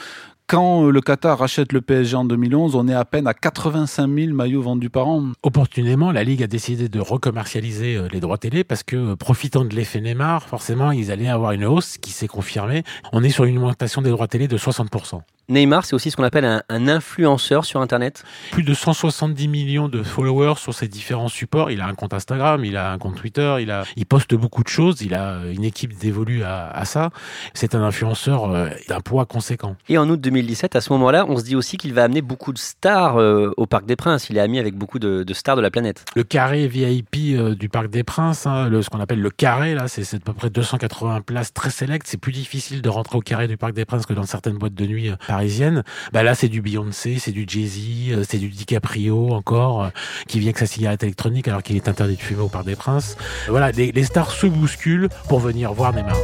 quand 0.46 0.84
euh, 0.84 0.90
le 0.90 1.00
Qatar 1.00 1.38
rachète 1.38 1.72
le 1.72 1.80
PSG 1.80 2.16
en 2.16 2.24
2011, 2.24 2.76
on 2.76 2.86
est 2.88 2.94
à 2.94 3.04
peine 3.04 3.26
à 3.26 3.34
85 3.34 4.08
000 4.08 4.32
maillots 4.32 4.62
vendus 4.62 4.90
par 4.90 5.08
an. 5.08 5.32
Opportunément, 5.42 6.12
la 6.12 6.24
Ligue 6.24 6.42
a 6.42 6.46
décidé 6.46 6.88
de 6.88 7.00
recommercialiser 7.00 8.00
les 8.12 8.20
droits 8.20 8.38
télé 8.38 8.62
parce 8.62 8.82
que, 8.82 9.14
profitant 9.14 9.64
de 9.64 9.74
l'effet 9.74 10.00
Neymar, 10.00 10.42
forcément, 10.44 10.92
ils 10.92 11.10
allaient 11.10 11.28
avoir 11.28 11.52
une 11.52 11.64
hausse 11.64 11.98
qui 11.98 12.10
s'est 12.10 12.28
confirmée. 12.28 12.84
On 13.12 13.24
est 13.24 13.30
sur 13.30 13.44
une 13.44 13.58
augmentation 13.58 14.02
des 14.02 14.10
droits 14.10 14.28
télé 14.28 14.48
de 14.48 14.56
60%. 14.56 15.20
Neymar, 15.48 15.84
c'est 15.84 15.94
aussi 15.94 16.10
ce 16.10 16.16
qu'on 16.16 16.24
appelle 16.24 16.44
un, 16.44 16.88
influenceur 16.88 17.64
sur 17.64 17.80
Internet. 17.80 18.24
Plus 18.50 18.64
de 18.64 18.74
170 18.74 19.46
millions 19.46 19.88
de 19.88 20.02
followers 20.02 20.56
sur 20.56 20.74
ses 20.74 20.88
différents 20.88 21.28
supports. 21.28 21.70
Il 21.70 21.80
a 21.80 21.86
un 21.86 21.94
compte 21.94 22.14
Instagram, 22.14 22.64
il 22.64 22.76
a 22.76 22.90
un 22.90 22.98
compte 22.98 23.14
Twitter, 23.14 23.56
il, 23.60 23.70
a, 23.70 23.84
il 23.94 24.06
poste 24.06 24.34
beaucoup 24.34 24.64
de 24.64 24.68
choses, 24.68 25.02
il 25.02 25.14
a 25.14 25.38
une 25.52 25.62
équipe 25.62 25.96
dévolue 25.96 26.42
à, 26.42 26.68
à 26.70 26.84
ça. 26.84 27.10
C'est 27.54 27.76
un 27.76 27.82
influenceur 27.82 28.50
euh, 28.50 28.70
d'un 28.88 29.00
poids 29.00 29.24
conséquent. 29.24 29.76
Et 29.88 29.98
en 29.98 30.08
août 30.10 30.20
2017, 30.36 30.76
à 30.76 30.80
ce 30.80 30.92
moment-là, 30.92 31.26
on 31.28 31.36
se 31.36 31.44
dit 31.44 31.56
aussi 31.56 31.76
qu'il 31.76 31.94
va 31.94 32.04
amener 32.04 32.22
beaucoup 32.22 32.52
de 32.52 32.58
stars 32.58 33.16
euh, 33.16 33.50
au 33.56 33.66
Parc 33.66 33.86
des 33.86 33.96
Princes. 33.96 34.28
Il 34.30 34.36
est 34.36 34.40
ami 34.40 34.58
avec 34.58 34.74
beaucoup 34.74 34.98
de, 34.98 35.24
stars 35.32 35.56
de 35.56 35.62
la 35.62 35.70
planète. 35.70 36.04
Le 36.14 36.24
carré 36.24 36.68
VIP 36.68 37.16
euh, 37.38 37.54
du 37.54 37.68
Parc 37.68 37.88
des 37.88 38.04
Princes, 38.04 38.46
hein, 38.46 38.70
ce 38.82 38.88
qu'on 38.90 39.00
appelle 39.00 39.20
le 39.20 39.30
carré, 39.30 39.74
là, 39.74 39.88
c'est 39.88 40.02
à 40.14 40.18
peu 40.18 40.32
près 40.32 40.50
280 40.50 41.22
places 41.22 41.52
très 41.52 41.70
sélectes. 41.70 42.06
C'est 42.06 42.20
plus 42.20 42.32
difficile 42.32 42.82
de 42.82 42.88
rentrer 42.88 43.16
au 43.16 43.20
carré 43.20 43.48
du 43.48 43.56
Parc 43.56 43.74
des 43.74 43.84
Princes 43.84 44.06
que 44.06 44.12
dans 44.12 44.26
certaines 44.26 44.58
boîtes 44.58 44.74
de 44.74 44.86
nuit 44.86 45.10
parisienne, 45.26 45.82
bah 46.12 46.22
là 46.22 46.34
c'est 46.34 46.48
du 46.48 46.60
Beyoncé, 46.60 47.18
c'est 47.18 47.32
du 47.32 47.44
Jay-Z, 47.46 48.12
euh, 48.12 48.24
c'est 48.28 48.38
du 48.38 48.48
DiCaprio 48.48 49.32
encore, 49.32 49.84
euh, 49.84 49.88
qui 50.28 50.38
vient 50.38 50.48
avec 50.48 50.58
sa 50.58 50.66
cigarette 50.66 51.02
électronique 51.02 51.48
alors 51.48 51.62
qu'il 51.62 51.76
est 51.76 51.88
interdit 51.88 52.16
de 52.16 52.20
fumer 52.20 52.42
au 52.42 52.48
Parc 52.48 52.66
des 52.66 52.76
Princes. 52.76 53.16
Voilà, 53.48 53.70
les, 53.72 53.92
les 53.92 54.04
stars 54.04 54.30
se 54.30 54.46
bousculent 54.46 55.08
pour 55.28 55.40
venir 55.40 55.72
voir 55.72 55.92
Neymar. 55.92 56.16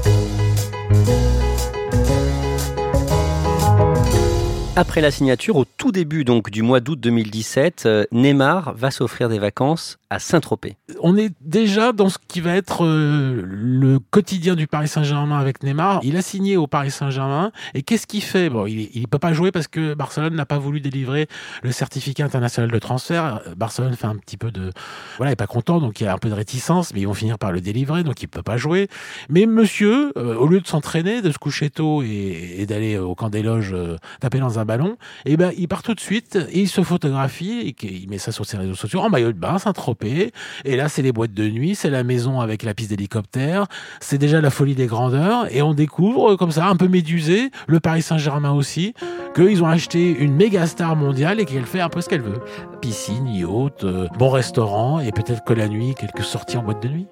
Après 4.75 5.03
la 5.03 5.11
signature, 5.11 5.57
au 5.57 5.67
tout 5.67 5.93
début 5.93 6.25
donc 6.25 6.49
du 6.49 6.63
mois 6.63 6.81
d'août 6.81 6.99
2017, 6.99 7.83
euh, 7.85 8.05
Neymar 8.11 8.73
va 8.75 8.91
s'offrir 8.91 9.29
des 9.29 9.39
vacances 9.39 9.99
On 11.01 11.17
est 11.17 11.33
déjà 11.41 11.93
dans 11.93 12.09
ce 12.09 12.19
qui 12.29 12.41
va 12.41 12.55
être 12.55 12.85
euh, 12.85 13.43
le 13.45 13.99
quotidien 13.99 14.55
du 14.55 14.67
Paris 14.67 14.89
Saint-Germain 14.89 15.39
avec 15.39 15.63
Neymar. 15.63 16.01
Il 16.03 16.17
a 16.17 16.23
signé 16.23 16.57
au 16.57 16.67
Paris 16.67 16.91
Saint-Germain 16.91 17.53
et 17.75 17.83
qu'est-ce 17.83 18.07
qu'il 18.07 18.23
fait? 18.23 18.51
Bon, 18.51 18.67
il, 18.67 18.91
il 18.95 19.09
peut 19.09 19.19
pas 19.19 19.33
jouer 19.33 19.51
parce 19.51 19.69
que 19.69 19.95
Barcelone 19.95 20.35
n'a 20.35 20.47
pas 20.47 20.59
voulu 20.59 20.81
délivrer 20.81 21.29
le 21.63 21.73
certificat 21.73 22.25
international 22.25 22.71
de 22.71 22.79
transfert. 22.79 23.41
Barcelone 23.57 23.95
fait 23.95 24.07
un 24.07 24.17
petit 24.17 24.37
peu 24.37 24.51
de 24.51 24.71
voilà, 25.17 25.31
il 25.31 25.35
est 25.35 25.37
pas 25.37 25.47
content 25.47 25.81
donc 25.81 26.01
il 26.01 26.05
y 26.05 26.07
a 26.07 26.13
un 26.13 26.19
peu 26.19 26.29
de 26.29 26.35
réticence, 26.35 26.93
mais 26.95 27.01
ils 27.01 27.07
vont 27.07 27.15
finir 27.15 27.39
par 27.39 27.51
le 27.53 27.61
délivrer 27.61 28.05
donc 28.05 28.23
il 28.23 28.29
peut 28.29 28.43
pas 28.43 28.57
jouer. 28.57 28.89
Mais 29.29 29.47
monsieur, 29.47 30.13
euh, 30.19 30.37
au 30.37 30.47
lieu 30.47 30.61
de 30.61 30.67
s'entraîner, 30.67 31.23
de 31.23 31.31
se 31.31 31.39
coucher 31.39 31.71
tôt 31.71 32.03
et, 32.03 32.67
d'aller 32.69 32.99
au 32.99 33.15
camp 33.15 33.29
des 33.29 33.43
loges 33.43 33.75
taper 34.21 34.39
dans 34.39 34.59
un 34.59 34.65
ballon, 34.65 34.97
eh 35.25 35.37
ben 35.37 35.53
il 35.57 35.69
part 35.69 35.83
tout 35.83 35.95
de 35.95 36.01
suite 36.01 36.39
et 36.51 36.61
il 36.61 36.69
se 36.69 36.83
photographie 36.83 37.61
et 37.61 37.87
il 37.87 38.09
met 38.09 38.19
ça 38.19 38.33
sur 38.33 38.45
ses 38.45 38.57
réseaux 38.57 38.75
sociaux 38.75 39.01
en 39.01 39.11
maillot 39.11 39.33
de 39.33 39.39
bain, 39.39 39.59
Saint-Tropez. 39.59 40.02
Et 40.05 40.77
là, 40.77 40.89
c'est 40.89 41.03
les 41.03 41.13
boîtes 41.13 41.35
de 41.35 41.49
nuit, 41.49 41.75
c'est 41.75 41.91
la 41.91 42.05
maison 42.05 42.41
avec 42.41 42.63
la 42.63 42.75
piste 42.75 42.91
d'hélicoptère, 42.91 43.67
c'est 44.01 44.19
déjà 44.19 44.41
la 44.41 44.51
folie 44.51 44.75
des 44.75 44.87
grandeurs. 44.87 45.47
Et 45.55 45.63
on 45.63 45.75
découvre 45.75 46.37
comme 46.37 46.51
ça, 46.51 46.67
un 46.67 46.77
peu 46.77 46.89
médusé, 46.89 47.51
le 47.67 47.81
Paris 47.81 48.03
Saint-Germain 48.03 48.53
aussi, 48.53 48.95
qu'ils 49.35 49.63
ont 49.63 49.69
acheté 49.69 50.11
une 50.11 50.35
méga 50.35 50.67
star 50.67 50.97
mondiale 50.97 51.41
et 51.41 51.45
qu'elle 51.45 51.67
fait 51.67 51.81
un 51.81 51.89
peu 51.89 52.01
ce 52.01 52.09
qu'elle 52.09 52.23
veut. 52.23 52.41
Piscine, 52.81 53.29
yacht, 53.29 53.85
euh, 53.85 54.09
bon 54.19 54.31
restaurant 54.31 55.01
et 55.01 55.13
peut-être 55.13 55.45
que 55.45 55.53
la 55.53 55.69
nuit, 55.69 55.95
quelques 55.95 56.25
sorties 56.25 56.57
en 56.57 56.63
boîte 56.63 56.83
de 56.83 56.89
nuit 56.89 57.07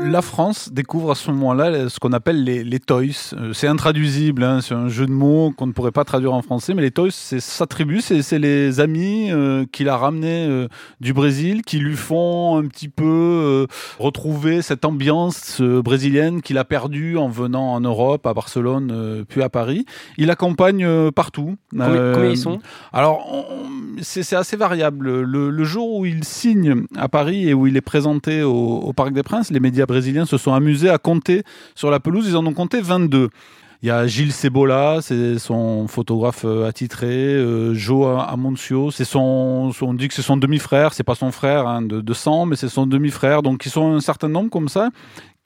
la 0.00 0.22
France 0.22 0.72
découvre 0.72 1.10
à 1.10 1.14
ce 1.14 1.30
moment-là 1.30 1.88
ce 1.88 1.98
qu'on 1.98 2.12
appelle 2.12 2.44
les, 2.44 2.80
toys. 2.80 3.34
Euh, 3.34 3.52
c'est 3.52 3.66
intraduisible, 3.66 4.42
hein, 4.42 4.60
c'est 4.60 4.74
un 4.74 4.88
jeu 4.88 5.06
de 5.06 5.12
mots 5.12 5.52
qu'on 5.56 5.66
ne 5.66 5.72
pourrait 5.72 5.92
pas 5.92 6.04
traduire 6.04 6.32
en 6.32 6.42
français, 6.42 6.74
mais 6.74 6.82
les 6.82 6.90
toys, 6.90 7.10
c'est 7.10 7.40
sa 7.40 7.66
tribu, 7.66 8.00
c'est 8.00 8.38
les 8.38 8.80
amis 8.80 9.30
euh, 9.30 9.64
qu'il 9.70 9.88
a 9.88 9.96
ramenés 9.96 10.46
euh, 10.48 10.68
du 11.00 11.12
Brésil, 11.12 11.62
qui 11.62 11.78
lui 11.78 11.96
font 11.96 12.56
un 12.56 12.66
petit 12.66 12.88
peu 12.88 13.66
retrouver 13.98 14.62
cette 14.62 14.84
ambiance 14.84 15.60
brésilienne 15.60 16.42
qu'il 16.42 16.58
a 16.58 16.64
perdue 16.64 17.16
en 17.16 17.28
venant 17.28 17.74
en 17.74 17.80
Europe, 17.80 18.26
à 18.26 18.34
Barcelone, 18.34 19.24
puis 19.28 19.42
à 19.42 19.48
Paris. 19.48 19.84
Il 20.16 20.26
l'accompagne 20.26 21.10
partout. 21.10 21.56
Combien, 21.70 22.30
ils 22.30 22.36
sont? 22.36 22.60
Alors, 22.92 23.46
c'est 24.00 24.36
assez 24.36 24.56
variable. 24.56 25.22
Le, 25.22 25.64
jour 25.64 25.96
où 25.96 26.06
il 26.06 26.24
signe 26.24 26.84
à 26.96 27.08
Paris 27.08 27.48
et 27.48 27.54
où 27.54 27.66
il 27.66 27.76
est 27.76 27.82
présenté 27.82 28.42
au, 28.42 28.78
au 28.78 28.92
Parc 28.92 29.12
des 29.12 29.22
Princes, 29.22 29.50
les 29.50 29.60
médias 29.60 29.84
brésiliens 29.86 29.97
se 30.02 30.38
sont 30.38 30.52
amusés 30.52 30.90
à 30.90 30.98
compter 30.98 31.42
sur 31.74 31.90
la 31.90 32.00
pelouse. 32.00 32.26
Ils 32.28 32.36
en 32.36 32.46
ont 32.46 32.54
compté 32.54 32.80
22. 32.80 33.28
Il 33.82 33.86
y 33.86 33.92
a 33.92 34.08
Gilles 34.08 34.32
Cebola, 34.32 34.98
c'est 35.00 35.38
son 35.38 35.86
photographe 35.86 36.44
euh, 36.44 36.66
attitré. 36.66 37.06
Euh, 37.06 37.74
Joe 37.74 38.20
Amoncio, 38.26 38.90
c'est 38.90 39.04
son, 39.04 39.70
on 39.80 39.94
dit 39.94 40.08
que 40.08 40.14
c'est 40.14 40.22
son 40.22 40.36
demi-frère. 40.36 40.94
C'est 40.94 41.04
pas 41.04 41.14
son 41.14 41.30
frère 41.30 41.68
hein, 41.68 41.82
de, 41.82 42.00
de, 42.00 42.12
sang, 42.12 42.44
mais 42.44 42.56
c'est 42.56 42.68
son 42.68 42.86
demi-frère. 42.86 43.42
Donc 43.42 43.64
ils 43.66 43.70
sont 43.70 43.92
un 43.92 44.00
certain 44.00 44.28
nombre 44.28 44.50
comme 44.50 44.68
ça 44.68 44.90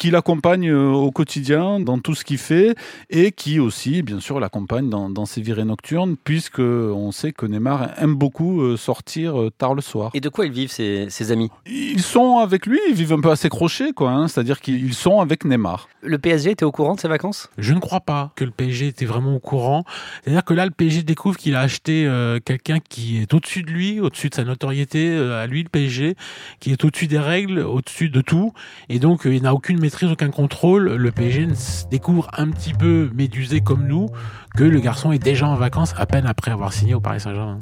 qui 0.02 0.10
l'accompagne 0.10 0.68
euh, 0.68 0.90
au 0.90 1.12
quotidien 1.12 1.78
dans 1.78 2.00
tout 2.00 2.16
ce 2.16 2.24
qu'il 2.24 2.38
fait 2.38 2.74
et 3.08 3.30
qui 3.30 3.60
aussi, 3.60 4.02
bien 4.02 4.18
sûr, 4.18 4.40
l'accompagne 4.40 4.90
dans, 4.90 5.26
ses 5.26 5.40
virées 5.40 5.64
nocturnes, 5.64 6.16
puisque 6.24 6.58
on 6.58 7.12
sait 7.12 7.30
que 7.30 7.46
Neymar 7.46 7.90
aime 8.02 8.16
beaucoup 8.16 8.62
euh, 8.62 8.76
sortir 8.76 9.40
euh, 9.40 9.50
tard 9.56 9.76
le 9.76 9.80
soir. 9.80 10.10
Et 10.12 10.20
de 10.20 10.28
quoi 10.28 10.46
ils 10.46 10.50
vivent 10.50 10.72
ses, 10.72 11.30
amis? 11.30 11.50
Ils 11.66 12.02
sont 12.02 12.38
avec 12.38 12.66
lui, 12.66 12.80
ils 12.88 12.96
vivent 12.96 13.12
un 13.12 13.20
peu 13.20 13.30
à 13.30 13.36
ses 13.36 13.48
crochets, 13.48 13.92
quoi. 13.92 14.10
Hein. 14.10 14.26
C'est-à-dire 14.26 14.60
qu'ils 14.60 14.92
sont 14.92 15.20
avec 15.20 15.44
Neymar. 15.44 15.88
Le 16.02 16.18
PSG 16.18 16.50
était 16.50 16.64
au 16.64 16.72
courant 16.72 16.96
de 16.96 17.00
ses 17.00 17.06
vacances? 17.06 17.48
Je 17.56 17.72
ne 17.72 17.78
crois 17.78 18.00
pas 18.00 18.32
que 18.34 18.44
le 18.44 18.50
PSG 18.50 18.88
était 18.88 19.06
vraiment 19.06 19.36
au 19.36 19.38
courant. 19.38 19.84
C'est-à-dire 20.24 20.44
que 20.44 20.52
là, 20.52 20.64
le 20.64 20.72
PSG 20.72 21.04
découvre 21.04 21.36
qu'il 21.36 21.54
a 21.54 21.60
acheté 21.60 22.10
quelqu'un 22.44 22.80
qui 22.80 23.22
est 23.22 23.32
au-dessus 23.32 23.62
de 23.62 23.70
lui, 23.70 24.00
au-dessus 24.00 24.30
de 24.30 24.34
sa 24.34 24.42
notoriété, 24.42 25.16
à 25.16 25.46
lui, 25.46 25.62
le 25.62 25.68
PSG, 25.68 26.16
qui 26.58 26.72
est 26.72 26.84
au-dessus 26.84 27.06
des 27.06 27.20
règles, 27.20 27.60
au-dessus 27.60 28.08
de 28.08 28.20
tout, 28.20 28.52
et 28.88 28.98
donc 28.98 29.20
il 29.26 29.42
n'a 29.42 29.54
aucune 29.54 29.78
maîtrise 29.92 30.10
aucun 30.10 30.30
contrôle, 30.30 30.94
le 30.94 31.10
PSG 31.10 31.48
découvre 31.90 32.30
un 32.38 32.48
petit 32.48 32.72
peu 32.72 33.10
médusé 33.12 33.60
comme 33.60 33.86
nous 33.86 34.08
que 34.56 34.64
le 34.64 34.80
garçon 34.80 35.12
est 35.12 35.18
déjà 35.18 35.46
en 35.46 35.54
vacances 35.54 35.92
à 35.98 36.06
peine 36.06 36.24
après 36.26 36.50
avoir 36.50 36.72
signé 36.72 36.94
au 36.94 37.00
Paris 37.00 37.20
Saint-Germain. 37.20 37.58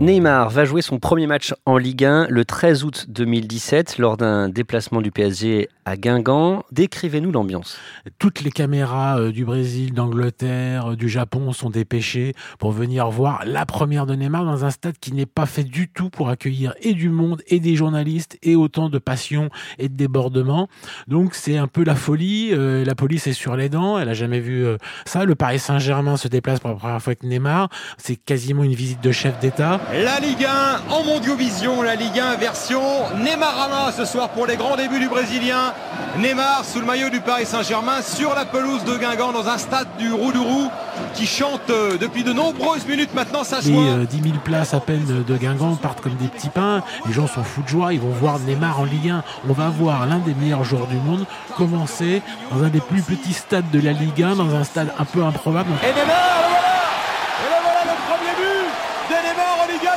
Neymar 0.00 0.48
va 0.48 0.64
jouer 0.64 0.80
son 0.80 0.98
premier 0.98 1.26
match 1.26 1.52
en 1.66 1.76
Ligue 1.76 2.06
1 2.06 2.28
le 2.30 2.46
13 2.46 2.84
août 2.84 3.04
2017 3.10 3.98
lors 3.98 4.16
d'un 4.16 4.48
déplacement 4.48 5.02
du 5.02 5.10
PSG 5.10 5.68
à 5.84 5.98
Guingamp. 5.98 6.64
Décrivez-nous 6.72 7.30
l'ambiance. 7.30 7.78
Toutes 8.18 8.40
les 8.40 8.50
caméras 8.50 9.20
euh, 9.20 9.30
du 9.30 9.44
Brésil, 9.44 9.92
d'Angleterre, 9.92 10.92
euh, 10.92 10.96
du 10.96 11.10
Japon 11.10 11.52
sont 11.52 11.68
dépêchées 11.68 12.32
pour 12.58 12.72
venir 12.72 13.10
voir 13.10 13.42
la 13.44 13.66
première 13.66 14.06
de 14.06 14.14
Neymar 14.14 14.46
dans 14.46 14.64
un 14.64 14.70
stade 14.70 14.96
qui 14.98 15.12
n'est 15.12 15.26
pas 15.26 15.44
fait 15.44 15.64
du 15.64 15.88
tout 15.88 16.08
pour 16.08 16.30
accueillir 16.30 16.72
et 16.80 16.94
du 16.94 17.10
monde 17.10 17.42
et 17.48 17.60
des 17.60 17.76
journalistes 17.76 18.38
et 18.42 18.56
autant 18.56 18.88
de 18.88 18.96
passion 18.96 19.50
et 19.78 19.90
de 19.90 19.94
débordement. 19.94 20.68
Donc 21.08 21.34
c'est 21.34 21.58
un 21.58 21.66
peu 21.66 21.84
la 21.84 21.94
folie. 21.94 22.52
Euh, 22.52 22.86
la 22.86 22.94
police 22.94 23.26
est 23.26 23.34
sur 23.34 23.54
les 23.54 23.68
dents. 23.68 23.98
Elle 23.98 24.08
a 24.08 24.14
jamais 24.14 24.40
vu 24.40 24.64
ça. 25.04 25.26
Le 25.26 25.34
Paris 25.34 25.58
Saint-Germain 25.58 26.16
se 26.16 26.28
déplace 26.28 26.58
pour 26.58 26.70
la 26.70 26.76
première 26.76 27.02
fois 27.02 27.10
avec 27.10 27.22
Neymar. 27.22 27.68
C'est 27.98 28.16
quasiment 28.16 28.64
une 28.64 28.74
visite 28.74 29.02
de 29.02 29.12
chef 29.12 29.38
d'État. 29.40 29.78
La 29.92 30.20
Ligue 30.20 30.46
1 30.46 30.92
en 30.94 31.02
Mondiovision, 31.02 31.82
la 31.82 31.96
Ligue 31.96 32.20
1 32.20 32.36
version 32.36 32.80
Neymar 33.18 33.92
ce 33.92 34.04
soir 34.04 34.28
pour 34.28 34.46
les 34.46 34.56
grands 34.56 34.76
débuts 34.76 35.00
du 35.00 35.08
Brésilien. 35.08 35.72
Neymar 36.16 36.64
sous 36.64 36.78
le 36.78 36.86
maillot 36.86 37.10
du 37.10 37.20
Paris 37.20 37.44
Saint-Germain 37.44 38.00
sur 38.00 38.32
la 38.36 38.44
pelouse 38.44 38.84
de 38.84 38.96
Guingamp 38.96 39.32
dans 39.32 39.48
un 39.48 39.58
stade 39.58 39.88
du 39.98 40.12
Roudourou 40.12 40.70
qui 41.14 41.26
chante 41.26 41.70
euh, 41.70 41.98
depuis 41.98 42.22
de 42.22 42.32
nombreuses 42.32 42.86
minutes 42.86 43.14
maintenant 43.14 43.42
sa 43.42 43.60
joie. 43.60 43.96
Les 43.98 44.06
10 44.06 44.22
000 44.22 44.34
places 44.44 44.74
à 44.74 44.80
peine 44.80 45.24
de 45.26 45.36
Guingamp 45.36 45.74
partent 45.74 46.00
comme 46.00 46.14
des 46.14 46.28
petits 46.28 46.50
pains. 46.50 46.84
Les 47.06 47.12
gens 47.12 47.26
sont 47.26 47.42
fous 47.42 47.62
de 47.62 47.68
joie. 47.68 47.92
Ils 47.92 48.00
vont 48.00 48.10
voir 48.10 48.38
Neymar 48.38 48.78
en 48.78 48.84
Ligue 48.84 49.10
1. 49.10 49.24
On 49.48 49.52
va 49.52 49.70
voir 49.70 50.06
l'un 50.06 50.18
des 50.18 50.34
meilleurs 50.34 50.62
joueurs 50.62 50.86
du 50.86 50.96
monde 50.96 51.26
commencer 51.56 52.22
dans 52.52 52.62
un 52.62 52.68
des 52.68 52.80
plus 52.80 53.02
petits 53.02 53.32
stades 53.32 53.70
de 53.72 53.80
la 53.80 53.92
Ligue 53.92 54.22
1, 54.22 54.36
dans 54.36 54.54
un 54.54 54.62
stade 54.62 54.92
un 55.00 55.04
peu 55.04 55.24
improbable. 55.24 55.70
Et 55.82 55.92
Neymar 55.92 56.29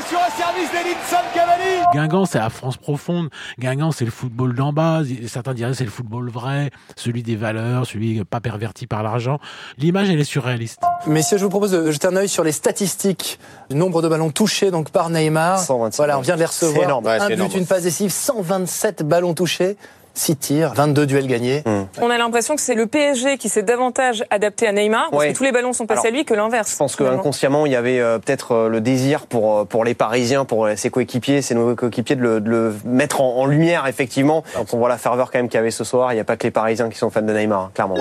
sur 0.07 0.19
un 0.19 0.29
service 0.29 0.71
d'Edinson 0.71 1.23
Cavani. 1.33 1.83
Guingamp, 1.93 2.25
c'est 2.25 2.39
la 2.39 2.49
France 2.49 2.77
profonde. 2.77 3.29
Guingamp, 3.59 3.91
c'est 3.91 4.05
le 4.05 4.11
football 4.11 4.55
d'en 4.55 4.73
bas. 4.73 5.01
Certains 5.27 5.53
diraient 5.53 5.73
c'est 5.73 5.83
le 5.83 5.89
football 5.89 6.29
vrai, 6.29 6.71
celui 6.95 7.23
des 7.23 7.35
valeurs, 7.35 7.85
celui 7.85 8.23
pas 8.23 8.39
perverti 8.39 8.87
par 8.87 9.03
l'argent. 9.03 9.39
L'image, 9.77 10.09
elle 10.09 10.19
est 10.19 10.23
surréaliste. 10.23 10.81
Messieurs, 11.07 11.37
je 11.37 11.43
vous 11.43 11.49
propose 11.49 11.71
de 11.71 11.91
jeter 11.91 12.07
un 12.07 12.15
œil 12.15 12.29
sur 12.29 12.43
les 12.43 12.51
statistiques 12.51 13.39
du 13.69 13.75
nombre 13.75 14.01
de 14.01 14.07
ballons 14.07 14.31
touchés 14.31 14.71
donc 14.71 14.89
par 14.91 15.09
Neymar. 15.09 15.63
Voilà, 15.97 16.17
on 16.17 16.21
vient 16.21 16.35
de 16.35 16.39
les 16.39 16.45
recevoir. 16.45 16.83
Énorme. 16.83 17.07
un 17.07 17.29
but, 17.29 17.55
une 17.55 17.65
passe 17.65 17.83
décisive, 17.83 18.11
127 18.11 19.03
ballons 19.03 19.33
touchés. 19.33 19.77
6 20.13 20.35
tirs, 20.37 20.73
22 20.73 21.05
duels 21.05 21.27
gagnés. 21.27 21.63
Hmm. 21.65 21.85
On 22.01 22.09
a 22.09 22.17
l'impression 22.17 22.55
que 22.55 22.61
c'est 22.61 22.75
le 22.75 22.87
PSG 22.87 23.37
qui 23.37 23.49
s'est 23.49 23.63
davantage 23.63 24.23
adapté 24.29 24.67
à 24.67 24.71
Neymar, 24.71 25.09
parce 25.11 25.25
que 25.25 25.33
tous 25.33 25.43
les 25.43 25.51
ballons 25.51 25.73
sont 25.73 25.85
passés 25.85 26.07
à 26.07 26.11
lui, 26.11 26.25
que 26.25 26.33
l'inverse. 26.33 26.71
Je 26.71 26.77
pense 26.77 26.95
qu'inconsciemment, 26.95 27.65
il 27.65 27.71
y 27.71 27.75
avait 27.75 27.99
euh, 27.99 28.19
peut-être 28.19 28.51
euh, 28.51 28.69
le 28.69 28.81
désir 28.81 29.25
pour, 29.27 29.59
euh, 29.59 29.65
pour 29.65 29.83
les 29.83 29.93
Parisiens, 29.93 30.45
pour 30.45 30.67
ses 30.75 30.89
coéquipiers, 30.89 31.41
ses 31.41 31.55
nouveaux 31.55 31.75
coéquipiers, 31.75 32.15
de 32.15 32.21
le, 32.21 32.75
mettre 32.85 33.21
en, 33.21 33.45
lumière, 33.45 33.87
effectivement. 33.87 34.43
Quand 34.53 34.73
on 34.73 34.77
voit 34.77 34.89
la 34.89 34.97
ferveur 34.97 35.31
quand 35.31 35.39
même 35.39 35.49
qu'il 35.49 35.57
y 35.57 35.59
avait 35.59 35.71
ce 35.71 35.83
soir, 35.83 36.13
il 36.13 36.15
n'y 36.15 36.21
a 36.21 36.23
pas 36.23 36.37
que 36.37 36.43
les 36.43 36.51
Parisiens 36.51 36.89
qui 36.89 36.97
sont 36.97 37.09
fans 37.09 37.21
de 37.21 37.33
Neymar, 37.33 37.59
hein, 37.59 37.71
clairement. 37.73 37.97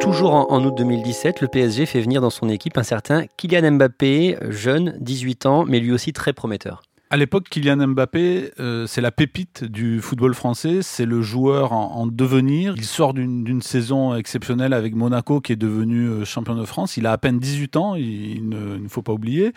Toujours 0.00 0.34
en, 0.34 0.64
août 0.64 0.74
2017, 0.76 1.40
le 1.40 1.48
PSG 1.48 1.86
fait 1.86 2.00
venir 2.00 2.20
dans 2.20 2.30
son 2.30 2.48
équipe 2.48 2.76
un 2.76 2.82
certain 2.82 3.24
Kylian 3.36 3.72
Mbappé, 3.72 4.36
jeune, 4.48 4.96
18 4.98 5.46
ans, 5.46 5.64
mais 5.66 5.78
lui 5.78 5.92
aussi 5.92 6.12
très 6.12 6.32
prometteur. 6.32 6.82
À 7.12 7.18
l'époque, 7.18 7.50
Kylian 7.50 7.88
Mbappé, 7.88 8.52
euh, 8.58 8.86
c'est 8.86 9.02
la 9.02 9.10
pépite 9.12 9.64
du 9.64 10.00
football 10.00 10.32
français, 10.32 10.78
c'est 10.80 11.04
le 11.04 11.20
joueur 11.20 11.74
en, 11.74 12.06
devenir. 12.06 12.72
Il 12.78 12.86
sort 12.86 13.12
d'une 13.12 13.60
saison 13.60 14.14
exceptionnelle 14.14 14.72
avec 14.72 14.94
Monaco 14.94 15.42
qui 15.42 15.52
est 15.52 15.56
devenu 15.56 16.06
euh, 16.06 16.24
champion 16.24 16.54
de 16.54 16.64
France. 16.64 16.96
Il 16.96 17.06
a 17.06 17.12
à 17.12 17.18
peine 17.18 17.38
18 17.38 17.76
ans, 17.76 17.96
il, 17.96 18.48
ne, 18.48 18.88
faut 18.88 19.02
pas 19.02 19.12
oublier. 19.12 19.52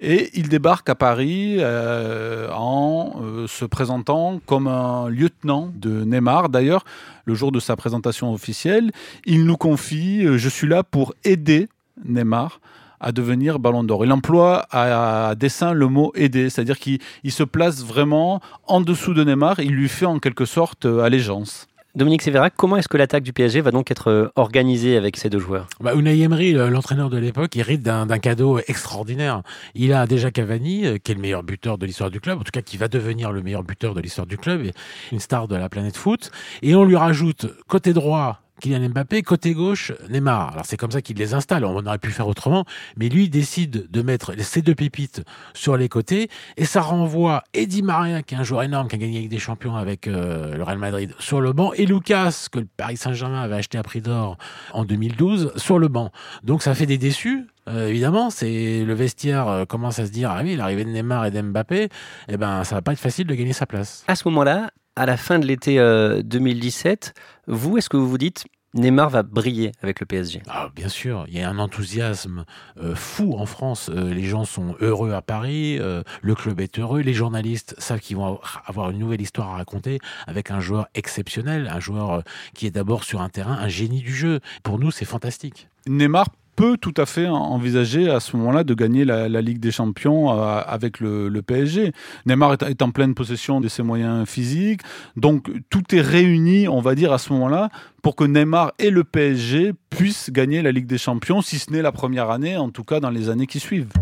Et 0.00 0.30
il 0.34 0.48
débarque 0.48 0.88
à 0.88 0.96
Paris 0.96 1.58
euh, 1.60 2.48
en 2.52 3.22
se 3.46 3.64
présentant 3.64 4.40
comme 4.44 4.66
un 4.66 5.08
lieutenant 5.08 5.70
de 5.76 6.02
Neymar. 6.02 6.48
D'ailleurs, 6.48 6.84
le 7.26 7.34
jour 7.34 7.52
de 7.52 7.60
sa 7.60 7.76
présentation 7.76 8.32
officielle, 8.32 8.90
il 9.24 9.44
nous 9.44 9.56
confie 9.56 10.26
Je 10.36 10.48
suis 10.48 10.66
là 10.66 10.82
pour 10.82 11.14
aider 11.22 11.68
Neymar 12.04 12.58
à 13.00 13.12
devenir 13.12 13.58
Ballon 13.58 13.84
d'Or. 13.84 14.04
Il 14.04 14.12
emploie 14.12 14.66
à, 14.70 15.34
dessein 15.34 15.72
le 15.72 15.88
mot 15.88 16.12
aider, 16.14 16.50
c'est-à-dire 16.50 16.78
qu'il 16.78 17.00
se 17.28 17.42
place 17.42 17.84
vraiment 17.84 18.40
en 18.66 18.80
dessous 18.80 19.14
de 19.14 19.24
Neymar, 19.24 19.60
il 19.60 19.72
lui 19.72 19.88
fait 19.88 20.06
en 20.06 20.18
quelque 20.18 20.44
sorte 20.44 20.86
euh, 20.86 21.00
allégeance. 21.02 21.66
Dominique 21.94 22.22
Sévérac, 22.22 22.52
comment 22.56 22.76
est-ce 22.76 22.86
que 22.86 22.96
l'attaque 22.96 23.24
du 23.24 23.32
PSG 23.32 23.60
va 23.60 23.70
donc 23.70 23.90
être 23.90 24.08
euh, 24.08 24.32
organisée 24.36 24.96
avec 24.96 25.16
ces 25.16 25.30
deux 25.30 25.38
joueurs? 25.38 25.66
Bah, 25.80 25.94
Unai 25.94 26.20
Emery, 26.20 26.52
l'entraîneur 26.52 27.10
de 27.10 27.16
l'époque, 27.16 27.56
hérite 27.56 27.82
d'un 27.82 28.18
cadeau 28.18 28.60
extraordinaire. 28.68 29.42
Il 29.74 29.92
a 29.92 30.06
déjà 30.06 30.30
Cavani, 30.30 30.86
euh, 30.86 30.98
qui 30.98 31.12
est 31.12 31.14
le 31.14 31.20
meilleur 31.20 31.42
buteur 31.42 31.76
de 31.78 31.86
l'histoire 31.86 32.10
du 32.10 32.20
club, 32.20 32.38
en 32.38 32.42
tout 32.42 32.52
cas 32.52 32.62
qui 32.62 32.76
va 32.76 32.88
devenir 32.88 33.32
le 33.32 33.42
meilleur 33.42 33.64
buteur 33.64 33.94
de 33.94 34.00
l'histoire 34.00 34.26
du 34.26 34.36
club, 34.36 34.70
une 35.10 35.18
star 35.18 35.48
de 35.48 35.56
la 35.56 35.68
planète 35.68 35.96
foot. 35.96 36.30
Et 36.62 36.74
on 36.74 36.84
lui 36.84 36.96
rajoute 36.96 37.46
côté 37.66 37.92
droit 37.92 38.42
Kylian 38.60 38.88
Mbappé, 38.88 39.22
côté 39.22 39.54
gauche, 39.54 39.92
Neymar. 40.08 40.52
Alors 40.52 40.66
c'est 40.66 40.76
comme 40.76 40.90
ça 40.90 41.02
qu'il 41.02 41.16
les 41.16 41.34
installe, 41.34 41.64
on 41.64 41.86
aurait 41.86 41.98
pu 41.98 42.10
faire 42.10 42.26
autrement, 42.26 42.64
mais 42.96 43.08
lui 43.08 43.28
décide 43.28 43.90
de 43.90 44.02
mettre 44.02 44.34
ces 44.40 44.62
deux 44.62 44.74
pépites 44.74 45.22
sur 45.54 45.76
les 45.76 45.88
côtés, 45.88 46.28
et 46.56 46.64
ça 46.64 46.80
renvoie 46.80 47.44
Eddie 47.54 47.82
Maria, 47.82 48.22
qui 48.22 48.34
est 48.34 48.38
un 48.38 48.44
joueur 48.44 48.62
énorme, 48.62 48.88
qui 48.88 48.96
a 48.96 48.98
gagné 48.98 49.18
avec 49.18 49.28
des 49.28 49.38
champions 49.38 49.76
avec 49.76 50.08
euh, 50.08 50.56
le 50.56 50.62
Real 50.62 50.78
Madrid, 50.78 51.14
sur 51.18 51.40
le 51.40 51.52
banc, 51.52 51.72
et 51.74 51.86
Lucas, 51.86 52.46
que 52.50 52.60
le 52.60 52.66
Paris 52.76 52.96
Saint-Germain 52.96 53.42
avait 53.42 53.56
acheté 53.56 53.78
à 53.78 53.82
prix 53.82 54.00
d'or 54.00 54.36
en 54.72 54.84
2012, 54.84 55.52
sur 55.56 55.78
le 55.78 55.88
banc. 55.88 56.10
Donc 56.42 56.62
ça 56.62 56.74
fait 56.74 56.86
des 56.86 56.98
déçus, 56.98 57.46
euh, 57.68 57.88
évidemment, 57.88 58.30
c'est 58.30 58.84
le 58.84 58.94
vestiaire 58.94 59.48
euh, 59.48 59.64
commence 59.64 59.98
à 59.98 60.06
se 60.06 60.10
dire 60.10 60.30
ah 60.30 60.40
oui, 60.42 60.56
l'arrivée 60.56 60.84
de 60.84 60.90
Neymar 60.90 61.26
et 61.26 61.30
d'Mbappé, 61.30 61.88
eh 62.28 62.36
ben 62.36 62.64
ça 62.64 62.76
va 62.76 62.82
pas 62.82 62.92
être 62.92 62.98
facile 62.98 63.26
de 63.26 63.34
gagner 63.34 63.52
sa 63.52 63.66
place. 63.66 64.04
À 64.08 64.14
ce 64.14 64.26
moment-là, 64.28 64.70
à 64.98 65.06
la 65.06 65.16
fin 65.16 65.38
de 65.38 65.46
l'été 65.46 65.76
2017, 65.76 67.14
euh, 67.16 67.52
vous, 67.54 67.78
est-ce 67.78 67.88
que 67.88 67.96
vous 67.96 68.08
vous 68.08 68.18
dites 68.18 68.46
Neymar 68.74 69.08
va 69.08 69.22
briller 69.22 69.72
avec 69.80 69.98
le 69.98 70.04
PSG. 70.06 70.42
Ah, 70.46 70.68
bien 70.74 70.88
sûr, 70.88 71.24
il 71.28 71.38
y 71.38 71.40
a 71.40 71.48
un 71.48 71.58
enthousiasme 71.58 72.44
euh, 72.78 72.94
fou 72.94 73.34
en 73.38 73.46
France. 73.46 73.90
Euh, 73.90 74.12
les 74.12 74.24
gens 74.24 74.44
sont 74.44 74.76
heureux 74.80 75.12
à 75.12 75.22
Paris, 75.22 75.78
le 75.78 76.34
club 76.34 76.60
est 76.60 76.78
heureux, 76.78 77.00
les 77.00 77.14
journalistes 77.14 77.74
savent 77.78 78.00
qu'ils 78.00 78.16
vont 78.16 78.40
avoir 78.66 78.90
une 78.90 78.98
nouvelle 78.98 79.22
histoire 79.22 79.50
à 79.50 79.56
raconter 79.56 80.00
avec 80.26 80.50
un 80.50 80.60
joueur 80.60 80.88
exceptionnel, 80.94 81.70
un 81.72 81.80
joueur 81.80 82.22
qui 82.54 82.66
est 82.66 82.70
d'abord 82.70 83.04
sur 83.04 83.22
un 83.22 83.28
terrain 83.28 83.54
un 83.54 83.68
génie 83.68 84.02
du 84.02 84.14
jeu. 84.14 84.40
Pour 84.62 84.78
nous, 84.78 84.90
c'est 84.90 85.06
fantastique. 85.06 85.68
Neymar 85.86 86.26
peut 86.58 86.76
tout 86.76 86.94
à 86.96 87.06
fait 87.06 87.28
envisager 87.28 88.10
à 88.10 88.18
ce 88.18 88.36
moment-là 88.36 88.64
de 88.64 88.74
gagner 88.74 89.04
la, 89.04 89.28
Ligue 89.40 89.60
des 89.60 89.70
Champions 89.70 90.32
euh, 90.32 90.60
avec 90.66 90.98
le, 90.98 91.40
PSG. 91.40 91.92
Neymar 92.26 92.54
est, 92.54 92.82
en 92.82 92.90
pleine 92.90 93.14
possession 93.14 93.60
de 93.60 93.68
ses 93.68 93.84
moyens 93.84 94.28
physiques, 94.28 94.80
donc 95.14 95.48
tout 95.70 95.94
est 95.94 96.00
réuni, 96.00 96.66
on 96.66 96.80
va 96.80 96.96
dire, 96.96 97.12
à 97.12 97.18
ce 97.18 97.32
moment-là, 97.34 97.68
pour 98.02 98.16
que 98.16 98.24
Neymar 98.24 98.72
et 98.80 98.90
le 98.90 99.04
PSG 99.04 99.72
puissent 99.88 100.32
gagner 100.32 100.60
la 100.60 100.72
Ligue 100.72 100.86
des 100.86 100.98
Champions, 100.98 101.42
si 101.42 101.60
ce 101.60 101.70
n'est 101.70 101.80
la 101.80 101.92
première 101.92 102.28
année, 102.28 102.56
en 102.56 102.70
tout 102.70 102.82
cas 102.82 102.98
dans 102.98 103.10
les 103.10 103.28
années 103.28 103.46
qui 103.46 103.60
suivent. 103.60 103.92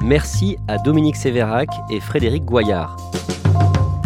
Merci 0.00 0.56
à 0.66 0.78
Dominique 0.78 1.14
Sévérac 1.14 1.68
et 1.88 2.00
Frédéric 2.00 2.44
Goyard. 2.44 2.96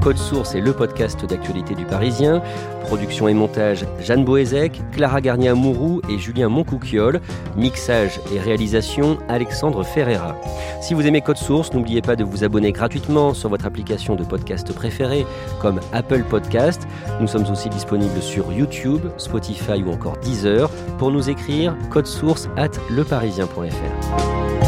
Code 0.07 0.19
Source 0.19 0.55
est 0.55 0.61
le 0.61 0.73
podcast 0.73 1.27
d'actualité 1.27 1.75
du 1.75 1.85
Parisien. 1.85 2.41
Production 2.83 3.27
et 3.27 3.35
montage 3.35 3.85
Jeanne 4.01 4.25
Boézek, 4.25 4.81
Clara 4.93 5.21
Garnier-Amouroux 5.21 6.01
et 6.09 6.17
Julien 6.17 6.49
Moncouquiole. 6.49 7.21
Mixage 7.57 8.21
et 8.33 8.39
réalisation 8.39 9.19
Alexandre 9.29 9.83
Ferreira. 9.83 10.37
Si 10.81 10.95
vous 10.95 11.05
aimez 11.09 11.23
Code 11.23 11.39
Source, 11.39 11.73
n'oubliez 11.73 12.03
pas 12.03 12.15
de 12.15 12.23
vous 12.23 12.45
abonner 12.45 12.71
gratuitement 12.71 13.35
sur 13.35 13.49
votre 13.49 13.67
application 13.67 14.15
de 14.15 14.23
podcast 14.23 14.73
préférée 14.73 15.27
comme 15.61 15.81
Apple 15.93 16.23
Podcast. 16.23 16.87
Nous 17.21 17.27
sommes 17.27 17.51
aussi 17.51 17.69
disponibles 17.69 18.23
sur 18.23 18.53
YouTube, 18.53 19.07
Spotify 19.17 19.83
ou 19.85 19.91
encore 19.91 20.19
Deezer. 20.19 20.71
Pour 21.01 21.11
nous 21.11 21.29
écrire, 21.29 21.77
code 21.91 22.07
source 22.07 22.49
at 22.57 22.71
leparisien.fr. 22.91 24.66